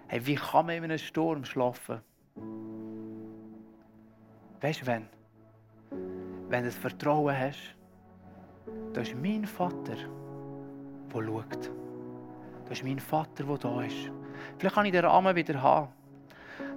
Hey, 0.09 0.27
wie 0.27 0.35
kann 0.35 0.67
man 0.67 0.75
in 0.75 0.83
einem 0.83 0.99
Sturm 0.99 1.45
schlafen? 1.45 2.01
Weißt 4.61 4.83
du, 4.83 4.87
wenn? 4.87 5.09
Wenn 6.49 6.65
du 6.65 6.69
das 6.69 6.75
Vertrauen 6.75 7.33
hast, 7.39 7.77
das 8.93 9.07
ist 9.07 9.15
mein 9.15 9.45
Vater, 9.45 9.95
der 11.15 11.23
schaut. 11.23 11.71
Das 12.69 12.79
ist 12.79 12.85
mein 12.85 12.99
Vater, 12.99 13.45
der 13.45 13.57
da 13.57 13.83
ist. 13.83 14.11
Vielleicht 14.59 14.75
kann 14.75 14.87
ich 14.87 14.91
den 14.91 15.05
Rahmen 15.05 15.37
wieder 15.37 15.63
haben. 15.63 15.93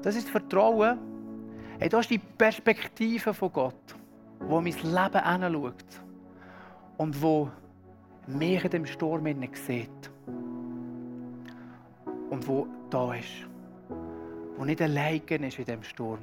Das 0.03 0.15
ist 0.15 0.25
das 0.25 0.31
Vertrauen. 0.31 0.99
Hey, 1.79 1.89
das 1.89 2.01
ist 2.01 2.11
die 2.11 2.19
Perspektive 2.19 3.33
von 3.33 3.51
Gott, 3.51 3.95
wo 4.41 4.61
mein 4.61 4.73
Leben 4.73 4.93
anschaut. 4.93 6.03
Und 6.97 7.19
wo 7.19 7.49
mich 8.27 8.63
in 8.63 8.69
dem 8.69 8.85
Sturm 8.85 9.25
sieht. 9.53 10.11
Und 12.29 12.47
wo 12.47 12.67
da 12.89 13.13
ist. 13.13 13.47
Wo 14.57 14.65
nicht 14.65 14.81
allein 14.81 15.21
ist 15.27 15.59
in 15.59 15.65
dem 15.65 15.83
Sturm. 15.83 16.19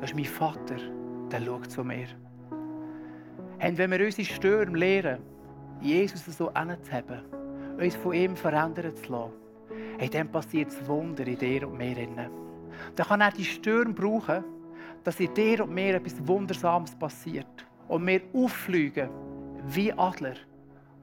Das 0.00 0.10
ist 0.10 0.16
mein 0.16 0.24
Vater, 0.24 0.76
der 1.30 1.40
schaut 1.40 1.70
zu 1.70 1.84
mir. 1.84 2.08
Und 2.50 3.78
wenn 3.78 3.90
wir 3.90 4.04
unsere 4.04 4.26
Stürme 4.26 4.76
lernen, 4.76 5.22
Jesus 5.80 6.24
so 6.26 6.48
anzuheben, 6.48 7.22
uns 7.78 7.94
von 7.96 8.12
ihm 8.12 8.36
verändern 8.36 8.94
zu 8.96 9.12
lassen, 9.12 10.10
dann 10.10 10.28
passiert 10.28 10.68
das 10.68 10.86
Wunder 10.88 11.26
in 11.26 11.38
dir 11.38 11.68
und 11.68 11.78
mir. 11.78 11.96
Dann 12.96 13.06
kann 13.06 13.20
er 13.20 13.30
die 13.30 13.44
Stürme 13.44 13.94
brauchen, 13.94 14.44
dass 15.04 15.20
in 15.20 15.32
dir 15.34 15.62
und 15.62 15.72
mir 15.72 15.94
etwas 15.94 16.26
Wundersames 16.26 16.94
passiert. 16.96 17.66
Und 17.88 18.06
wir 18.06 18.22
auffliegen 18.32 19.08
wie 19.66 19.92
Adler 19.92 20.34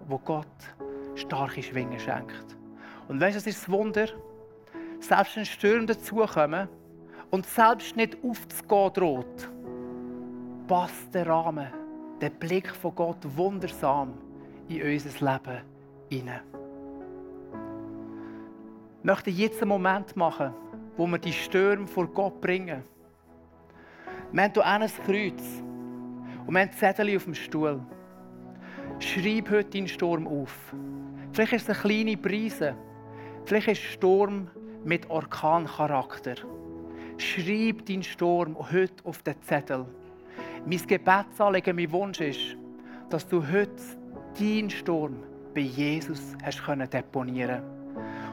wo 0.07 0.17
Gott 0.17 0.47
starke 1.15 1.61
Schwingen 1.61 1.99
schenkt. 1.99 2.57
Und 3.07 3.19
weißt 3.19 3.35
du, 3.35 3.39
das 3.39 3.47
ist 3.47 3.63
das 3.63 3.69
Wunder? 3.69 4.07
Selbst 4.99 5.35
wenn 5.35 5.45
Stürme 5.45 5.85
dazukommen 5.87 6.67
und 7.31 7.45
selbst 7.45 7.95
nicht 7.95 8.17
aufzugehen 8.23 8.93
droht, 8.93 9.49
passt 10.67 11.13
der 11.13 11.27
Rahmen, 11.27 11.67
der 12.21 12.29
Blick 12.29 12.69
von 12.75 12.93
Gott 12.95 13.17
wundersam 13.35 14.13
in 14.67 14.83
unser 14.83 15.31
Leben 15.31 15.61
hinein. 16.09 16.41
Ich 18.99 19.05
möchte 19.05 19.29
jetzt 19.29 19.61
einen 19.61 19.69
Moment 19.69 20.15
machen, 20.15 20.53
wo 20.97 21.07
wir 21.07 21.17
die 21.17 21.33
Stürme 21.33 21.87
vor 21.87 22.07
Gott 22.07 22.41
bringen. 22.41 22.83
Wir 24.31 24.43
haben 24.43 24.53
hier 24.53 24.65
ein 24.65 24.87
Kreuz 25.05 25.41
und 26.45 26.53
wir 26.53 26.61
haben 26.61 26.71
Zettel 26.73 27.15
auf 27.15 27.23
dem 27.23 27.33
Stuhl. 27.33 27.79
Schreib 28.99 29.49
heute 29.49 29.69
deinen 29.69 29.87
Sturm 29.87 30.27
auf. 30.27 30.73
Vielleicht 31.31 31.53
ist 31.53 31.69
es 31.69 31.69
eine 31.69 31.79
kleine 31.79 32.17
Brise. 32.17 32.75
Vielleicht 33.45 33.69
ist 33.69 33.81
Sturm 33.81 34.49
mit 34.83 35.09
Orkancharakter. 35.09 36.35
Schreib 37.17 37.85
deinen 37.85 38.03
Sturm 38.03 38.57
heute 38.57 38.93
auf 39.05 39.23
den 39.23 39.41
Zettel. 39.43 39.85
Mein 40.65 40.85
Gebetsanliegen, 40.85 41.77
mein 41.77 41.91
Wunsch 41.93 42.19
ist, 42.19 42.57
dass 43.09 43.25
du 43.25 43.41
heute 43.41 43.71
deinen 44.37 44.69
Sturm 44.69 45.23
bei 45.55 45.61
Jesus 45.61 46.35
hast 46.43 46.63
können 46.65 46.89
deponieren 46.89 47.63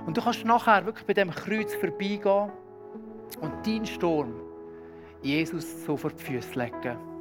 Und 0.04 0.16
du 0.16 0.20
kannst 0.20 0.44
nachher 0.44 0.84
wirklich 0.84 1.06
bei 1.06 1.14
dem 1.14 1.30
Kreuz 1.30 1.76
vorbeigehen 1.76 2.50
und 3.40 3.66
deinen 3.66 3.86
Sturm 3.86 4.34
Jesus 5.22 5.84
so 5.84 5.96
vor 5.96 6.10
die 6.10 6.24
Füße 6.24 6.58
legen. 6.58 7.15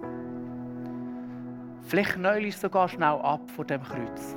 Vielleicht 1.88 2.18
neulst 2.18 2.58
du 2.58 2.62
sogar 2.62 2.90
schnell 2.90 3.20
ab 3.22 3.42
vor 3.56 3.64
dem 3.64 3.84
Kreuz 3.84 4.36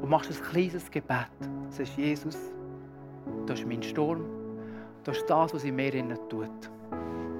und 0.00 0.08
machst 0.08 0.30
ein 0.30 0.40
kleines 0.52 0.88
Gebet. 0.88 1.26
Sagst, 1.68 1.96
Jesus, 1.96 2.38
das 3.46 3.58
ist 3.58 3.66
mein 3.66 3.82
Sturm, 3.82 4.24
das 5.02 5.16
ist 5.16 5.28
das, 5.28 5.52
was 5.52 5.64
in 5.64 5.74
mir 5.74 5.90
tut. 6.28 6.70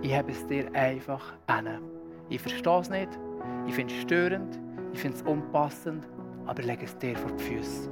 Ich 0.03 0.13
habe 0.13 0.33
es 0.33 0.45
dir 0.49 0.67
einfach 0.75 1.35
an. 1.47 1.69
Ich 2.31 2.41
verstehe 2.41 2.81
es 2.81 2.91
nicht, 2.91 3.09
ich 3.69 3.75
finde 3.75 3.95
es 3.95 4.01
störend, 4.01 4.59
ich 4.93 4.99
finde 4.99 5.19
es 5.19 5.23
unpassend, 5.23 6.05
aber 6.47 6.59
ich 6.59 6.67
lege 6.67 6.85
es 6.87 6.99
dir 6.99 7.17
vor 7.17 7.31
die 7.31 7.45
Füße. 7.45 7.89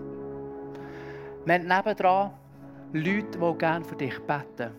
Wir 1.45 1.55
haben 1.55 1.69
nebendran 1.69 2.33
Leute, 2.93 3.39
die 3.39 3.59
gerne 3.59 3.85
für 3.85 3.97
dich 3.97 4.19
beten. 4.19 4.73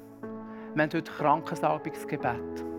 Wir 0.75 0.83
haben 0.83 0.91
heute 0.93 1.11
Krankensalbungsgebet. 1.11 2.72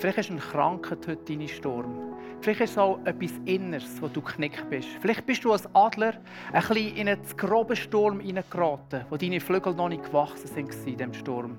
Vielleicht 0.00 0.16
ist 0.16 0.30
ein 0.30 0.38
Krankheit 0.38 1.06
heute 1.06 1.22
deine 1.28 1.46
Sturm. 1.46 2.14
Vielleicht 2.40 2.62
ist 2.62 2.70
es 2.70 2.78
auch 2.78 3.00
etwas 3.04 3.32
Inneres, 3.44 4.00
wo 4.00 4.08
du 4.08 4.22
knickt 4.22 4.70
bist. 4.70 4.88
Vielleicht 5.02 5.26
bist 5.26 5.44
du 5.44 5.52
als 5.52 5.68
Adler 5.74 6.14
ein 6.54 6.62
bisschen 6.62 6.96
in 6.96 7.06
einen 7.06 7.20
groben 7.36 7.76
Sturm 7.76 8.18
hineingeraten, 8.18 9.04
wo 9.10 9.18
deine 9.18 9.40
Flügel 9.40 9.74
noch 9.74 9.90
nicht 9.90 10.02
gewachsen 10.04 10.46
sind 10.46 10.74
in 10.86 10.96
diesem 10.96 11.12
Sturm. 11.12 11.58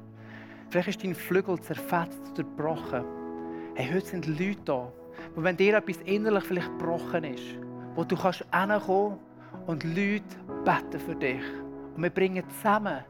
Vielleicht 0.71 0.87
ist 0.87 1.03
dein 1.03 1.13
Flügel 1.13 1.59
zerfetzt 1.61 2.31
oder 2.33 2.41
gebrochen. 2.41 3.03
Hey, 3.75 3.93
heute 3.93 4.07
sind 4.07 4.25
Leute 4.25 4.57
da, 4.65 4.91
wo 5.35 5.43
wenn 5.43 5.55
dir 5.55 5.77
etwas 5.77 5.97
innerlich 6.05 6.43
vielleicht 6.43 6.79
gebrochen 6.79 7.23
ist, 7.25 7.59
wo 7.93 8.03
du 8.03 8.15
kannst 8.15 8.43
hinkommen 8.51 9.19
und 9.67 9.83
Leute 9.83 10.23
beten 10.65 10.99
für 10.99 11.15
dich. 11.15 11.43
Und 11.95 12.01
wir 12.01 12.09
bringen 12.09 12.43
zusammen 12.49 13.03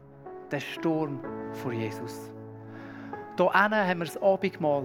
den 0.50 0.60
Sturm 0.60 1.20
vor 1.54 1.72
Jesus. 1.72 2.30
Hier 3.38 3.50
haben 3.50 3.98
wir 3.98 4.04
das 4.04 4.20
Abendmahl. 4.20 4.84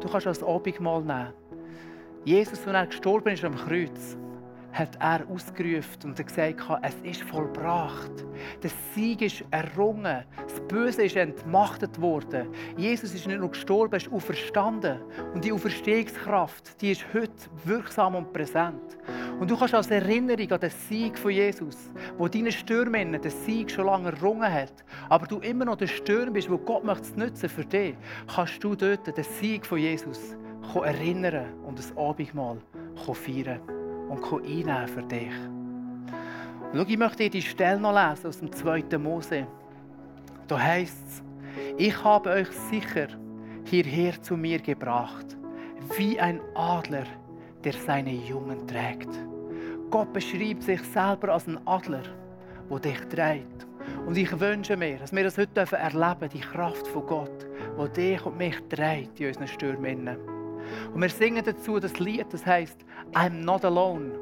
Du 0.00 0.08
kannst 0.08 0.26
das 0.26 0.42
Abendmahl 0.42 1.02
nehmen. 1.02 1.32
Jesus, 2.24 2.66
als 2.66 2.74
er 2.74 2.86
gestorben 2.86 3.32
ist 3.34 3.44
am 3.44 3.56
Kreuz, 3.56 4.16
hat 4.72 4.96
er 5.00 5.26
ausgerufen 5.28 6.04
und 6.04 6.26
gesagt, 6.26 6.60
es 6.82 6.94
ist 7.02 7.22
vollbracht. 7.22 8.10
Der 8.62 8.70
Sieg 8.94 9.22
ist 9.22 9.44
errungen. 9.50 10.24
Das 10.36 10.60
Böse 10.68 11.04
ist 11.04 11.16
entmachtet 11.16 12.00
worden. 12.00 12.48
Jesus 12.76 13.14
ist 13.14 13.26
nicht 13.26 13.40
nur 13.40 13.50
gestorben, 13.50 13.92
er 13.92 13.98
ist 13.98 14.12
auferstanden. 14.12 15.00
Und 15.34 15.44
die 15.44 15.52
Auferstehungskraft, 15.52 16.80
die 16.80 16.92
ist 16.92 17.04
heute 17.12 17.32
wirksam 17.64 18.14
und 18.14 18.32
präsent. 18.32 18.98
Und 19.40 19.50
du 19.50 19.56
kannst 19.56 19.74
als 19.74 19.90
Erinnerung 19.90 20.50
an 20.52 20.60
den 20.60 20.70
Sieg 20.70 21.18
von 21.18 21.30
Jesus, 21.30 21.90
wo 22.18 22.28
deine 22.28 22.52
Stürmen 22.52 23.12
den 23.12 23.30
Sieg 23.30 23.70
schon 23.70 23.86
lange 23.86 24.10
errungen 24.10 24.52
hat, 24.52 24.84
aber 25.08 25.26
du 25.26 25.38
immer 25.38 25.64
noch 25.64 25.76
der 25.76 25.86
Stürm 25.86 26.32
bist, 26.32 26.50
wo 26.50 26.58
Gott 26.58 26.84
möchte 26.84 27.04
es 27.04 27.16
nutzen 27.16 27.48
für 27.48 27.64
dich, 27.64 27.94
kannst 28.32 28.62
du 28.62 28.74
dort 28.74 29.06
den 29.06 29.24
Sieg 29.24 29.66
von 29.66 29.78
Jesus 29.78 30.36
erinnern 30.74 31.54
und 31.64 31.78
das 31.78 31.96
Abendmahl 31.96 32.58
feiern 33.12 33.79
und 34.10 34.44
einnehmen 34.44 34.88
für 34.88 35.02
dich. 35.02 35.32
Und 36.72 36.78
schau, 36.78 36.84
ich 36.86 36.98
möchte 36.98 37.24
dir 37.24 37.30
die 37.30 37.42
Stelle 37.42 37.80
noch 37.80 37.94
lesen 37.94 38.26
aus 38.26 38.38
dem 38.38 38.52
2. 38.52 38.98
Mose. 38.98 39.46
Da 40.48 40.58
heißt 40.58 41.06
es, 41.08 41.22
ich 41.78 42.04
habe 42.04 42.30
euch 42.30 42.50
sicher 42.70 43.08
hierher 43.64 44.20
zu 44.20 44.36
mir 44.36 44.58
gebracht, 44.60 45.36
wie 45.96 46.18
ein 46.18 46.40
Adler, 46.54 47.06
der 47.64 47.72
seine 47.72 48.12
Jungen 48.12 48.66
trägt. 48.66 49.08
Gott 49.90 50.12
beschreibt 50.12 50.62
sich 50.62 50.82
selber 50.82 51.34
als 51.34 51.46
ein 51.46 51.58
Adler, 51.66 52.02
der 52.70 52.78
dich 52.78 53.00
trägt. 53.08 53.66
Und 54.06 54.16
ich 54.16 54.38
wünsche 54.40 54.76
mir, 54.76 54.98
dass 54.98 55.12
wir 55.12 55.24
das 55.24 55.38
heute 55.38 55.60
erleben 55.60 56.20
dürfen, 56.20 56.28
die 56.32 56.40
Kraft 56.40 56.86
von 56.88 57.06
Gott, 57.06 57.46
die 57.78 57.92
dich 58.00 58.26
und 58.26 58.38
mich 58.38 58.56
trägt 58.68 59.20
in 59.20 59.28
unseren 59.28 59.48
Stürmen. 59.48 60.39
Und 60.92 61.00
wir 61.00 61.08
singen 61.08 61.44
dazu 61.44 61.78
das 61.78 61.98
Lied, 61.98 62.26
das 62.32 62.44
heißt 62.44 62.84
I'm 63.12 63.44
not 63.44 63.64
alone. 63.64 64.12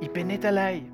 Ich 0.00 0.10
bin 0.10 0.28
nicht 0.28 0.44
allein. 0.44 0.90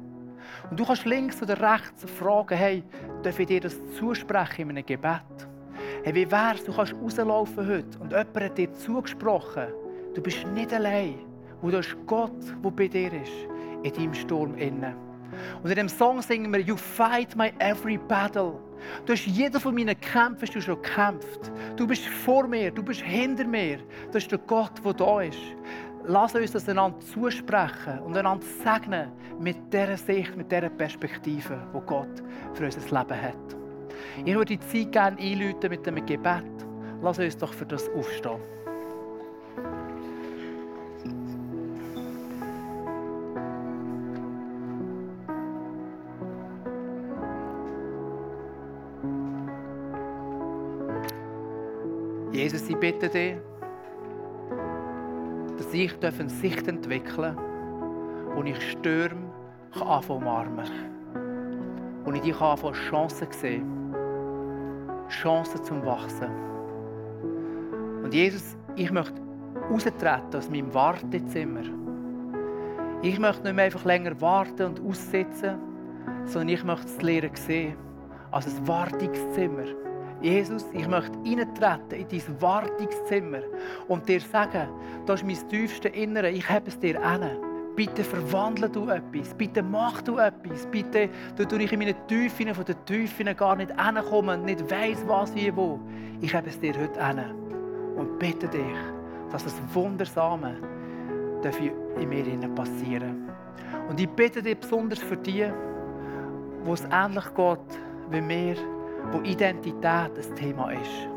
Und 0.70 0.78
du 0.78 0.84
kannst 0.84 1.04
links 1.04 1.42
oder 1.42 1.60
rechts 1.60 2.04
fragen, 2.18 2.56
hey, 2.56 2.82
darf 3.22 3.38
ich 3.38 3.46
dir 3.46 3.60
das 3.60 3.76
zusprechen 3.92 4.62
in 4.62 4.70
einem 4.70 4.86
Gebet? 4.86 5.22
Hey, 6.02 6.14
wie 6.14 6.30
wär's, 6.30 6.64
du 6.64 6.72
kannst 6.72 6.94
rauslaufen 6.94 7.66
heute 7.66 7.98
und 7.98 8.10
jemand 8.10 8.40
hat 8.40 8.58
dir 8.58 8.72
zugesprochen, 8.72 9.66
du 10.14 10.20
bist 10.20 10.46
nicht 10.48 10.72
allein. 10.72 11.18
Und 11.62 11.72
du 11.72 11.78
hast 11.78 11.96
Gott, 12.06 12.32
der 12.62 12.70
bei 12.70 12.88
dir 12.88 13.12
ist, 13.12 13.32
in 13.82 13.92
deinem 13.92 14.14
Sturm 14.14 14.56
innen. 14.56 14.94
Und 15.62 15.70
in 15.70 15.76
dem 15.76 15.88
Song 15.88 16.22
singen 16.22 16.52
wir, 16.52 16.60
You 16.60 16.76
fight 16.76 17.34
my 17.36 17.52
every 17.58 17.98
battle. 17.98 18.54
Du 19.04 19.12
hast 19.12 19.26
jeder 19.26 19.60
von 19.60 19.74
meinen 19.74 19.98
Kämpfen 20.00 20.60
schon 20.60 20.82
gekämpft. 20.82 21.52
Du 21.76 21.86
bist 21.86 22.06
vor 22.06 22.46
mir, 22.46 22.70
du 22.70 22.82
bist 22.82 23.02
hinter 23.02 23.44
mir. 23.44 23.78
Das 24.12 24.22
ist 24.22 24.32
der 24.32 24.38
Gott, 24.38 24.72
der 24.84 24.92
da 24.94 25.20
ist. 25.20 25.38
Lass 26.08 26.34
uns 26.34 26.52
das 26.52 26.68
einander 26.68 27.00
zusprechen 27.00 27.98
und 28.04 28.16
einander 28.16 28.46
segnen 28.62 29.10
mit 29.40 29.56
dieser 29.72 29.96
Sicht, 29.96 30.36
mit 30.36 30.50
dieser 30.52 30.70
Perspektive, 30.70 31.58
die 31.74 31.80
Gott 31.86 32.22
für 32.54 32.64
unser 32.64 32.80
Leben 32.80 33.22
hat. 33.22 33.56
Ich 34.24 34.34
würde 34.34 34.56
die 34.56 34.60
Zeit 34.60 34.92
gerne 34.92 35.18
einläuten 35.18 35.70
mit 35.70 35.86
einem 35.86 36.06
Gebet. 36.06 36.44
Lass 37.02 37.18
uns 37.18 37.36
doch 37.36 37.52
für 37.52 37.66
das 37.66 37.88
aufstehen. 37.90 38.40
Ich 52.76 52.80
bitte 52.80 53.08
dich, 53.08 53.36
dass 55.56 55.72
ich 55.72 55.94
eine 56.02 56.28
Sicht 56.28 56.68
entwickeln 56.68 57.34
darf, 57.34 58.36
wo 58.36 58.42
ich 58.42 58.70
Stürme 58.70 59.30
anfangen 59.72 60.22
umarmen 60.22 60.70
Wo 62.04 62.12
ich 62.12 62.20
dich 62.20 62.38
anfangen 62.38 62.74
Chancen 62.74 63.28
sehen 63.30 63.94
Chancen 65.08 65.62
zum 65.64 65.86
Wachsen. 65.86 66.28
Und 68.02 68.12
Jesus, 68.12 68.56
ich 68.74 68.90
möchte 68.90 69.22
raustreten 69.70 70.34
aus 70.36 70.50
meinem 70.50 70.74
Wartezimmer. 70.74 71.62
Ich 73.02 73.18
möchte 73.18 73.44
nicht 73.44 73.54
mehr 73.54 73.66
einfach 73.66 73.84
länger 73.84 74.20
warten 74.20 74.64
und 74.64 74.80
aussitzen, 74.84 75.58
sondern 76.24 76.48
ich 76.48 76.64
möchte 76.64 76.86
es 76.86 77.00
lernen 77.00 77.36
sehen 77.36 77.76
als 78.32 78.46
ein 78.48 78.68
Wartungszimmer 78.68 79.64
Jesus, 80.22 80.64
ich 80.72 80.88
möchte 80.88 81.16
eintreten 81.18 81.92
in 81.92 82.08
dein 82.08 82.40
Wartungszimmer 82.40 83.40
und 83.88 84.08
dir 84.08 84.20
sagen, 84.20 84.68
das 85.04 85.20
ist 85.20 85.26
mein 85.26 85.48
tiefstes 85.48 85.92
Innere, 85.92 86.30
ich 86.30 86.48
habe 86.48 86.68
es 86.68 86.78
dir 86.78 87.02
an. 87.02 87.22
Bitte 87.76 88.02
verwandle 88.02 88.70
du 88.70 88.88
etwas, 88.88 89.34
bitte 89.34 89.62
mach 89.62 90.00
du 90.00 90.16
etwas, 90.16 90.66
bitte, 90.66 91.10
du 91.36 91.56
ich 91.56 91.70
in 91.70 91.78
meine 91.78 91.94
Tiefen 92.06 92.54
von 92.54 92.64
den 92.64 92.76
Tiefen 92.86 93.36
gar 93.36 93.54
nicht 93.54 93.70
hinkommen, 93.78 94.46
nicht 94.46 94.70
weiss, 94.70 95.06
was, 95.06 95.34
wie, 95.34 95.54
wo. 95.54 95.78
Ich 96.22 96.34
habe 96.34 96.48
es 96.48 96.58
dir 96.58 96.72
heute 96.74 96.98
an 96.98 97.20
und 97.96 98.18
bitte 98.18 98.48
dich, 98.48 98.62
dass 99.30 99.44
das 99.44 99.54
Wundersame 99.74 100.56
in 102.00 102.08
mir 102.08 102.48
passieren 102.54 103.28
Und 103.88 104.00
ich 104.00 104.08
bitte 104.08 104.42
dich 104.42 104.58
besonders 104.58 104.98
für 104.98 105.16
die, 105.16 105.46
wo 106.64 106.72
es 106.72 106.84
ähnlich 106.90 107.24
geht 107.34 107.80
wie 108.10 108.20
mir, 108.20 108.56
wo 109.12 109.20
Identität 109.22 109.84
ein 109.84 110.36
Thema 110.36 110.70
ist. 110.70 111.08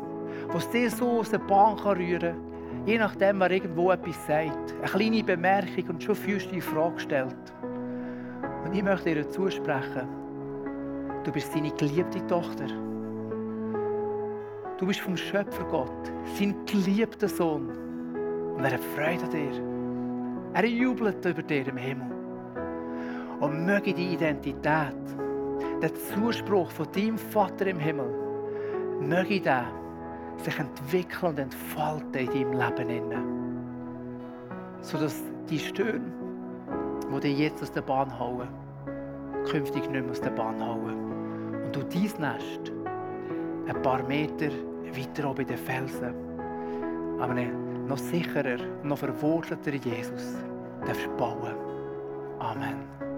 Wo 0.50 0.58
es 0.58 0.68
dir 0.70 0.90
so 0.90 1.20
aus 1.20 1.30
der 1.30 1.38
Bahn 1.38 1.78
rühren 1.78 2.20
kann, 2.20 2.50
je 2.86 2.98
nachdem, 2.98 3.40
wer 3.40 3.50
irgendwo 3.50 3.90
etwas 3.90 4.26
sagt. 4.26 4.74
Eine 4.78 4.90
kleine 4.90 5.24
Bemerkung 5.24 5.88
und 5.88 6.02
schon 6.02 6.14
fühlst 6.14 6.50
du 6.50 6.54
die 6.54 6.60
Frage 6.60 6.94
gestellt. 6.94 7.36
Und 8.64 8.74
ich 8.74 8.82
möchte 8.82 9.14
dir 9.14 9.28
zusprechen, 9.28 10.08
du 11.24 11.32
bist 11.32 11.52
seine 11.52 11.70
geliebte 11.72 12.26
Tochter. 12.26 12.66
Du 14.78 14.86
bist 14.86 15.00
vom 15.00 15.16
Schöpfer 15.16 15.64
Gott, 15.64 16.12
sein 16.38 16.54
geliebter 16.66 17.28
Sohn. 17.28 17.68
Und 18.56 18.64
er 18.64 18.72
hat 18.72 18.84
Freude 18.96 19.24
an 19.24 19.30
dir. 19.30 19.70
Er 20.54 20.64
jubelt 20.64 21.24
über 21.24 21.42
dir 21.42 21.66
im 21.68 21.76
Himmel. 21.76 22.10
Und 23.40 23.64
möge 23.64 23.94
die 23.94 24.14
Identität, 24.14 24.94
der 25.82 25.94
Zuspruch 25.94 26.70
von 26.70 26.86
deinem 26.92 27.18
Vater 27.18 27.66
im 27.66 27.78
Himmel, 27.78 28.10
möge 29.00 29.40
der 29.40 29.66
sich 30.38 30.58
entwickeln 30.58 31.30
und 31.32 31.38
entfalten 31.38 32.30
in 32.32 32.52
deinem 32.52 32.88
Leben. 32.88 33.22
Sodass 34.80 35.22
die 35.48 35.58
Stöhne, 35.58 36.12
die 37.14 37.20
dich 37.20 37.38
jetzt 37.38 37.62
aus 37.62 37.72
der 37.72 37.82
Bahn 37.82 38.18
hauen, 38.18 38.48
künftig 39.50 39.88
nicht 39.90 40.02
mehr 40.02 40.10
aus 40.10 40.20
der 40.20 40.30
Bahn 40.30 40.64
hauen. 40.64 41.64
Und 41.64 41.76
du 41.76 41.82
dein 41.82 42.02
Nest 42.20 42.72
ein 43.66 43.82
paar 43.82 44.02
Meter 44.04 44.50
weiter 44.96 45.30
oben 45.30 45.42
in 45.42 45.48
den 45.48 45.58
Felsen, 45.58 46.14
aber 47.20 47.34
noch 47.34 47.98
sicherer 47.98 48.58
noch 48.82 48.98
verwurzelter 48.98 49.74
Jesus 49.74 50.36
darfst 50.86 51.16
bauen. 51.16 51.54
Amen. 52.38 53.09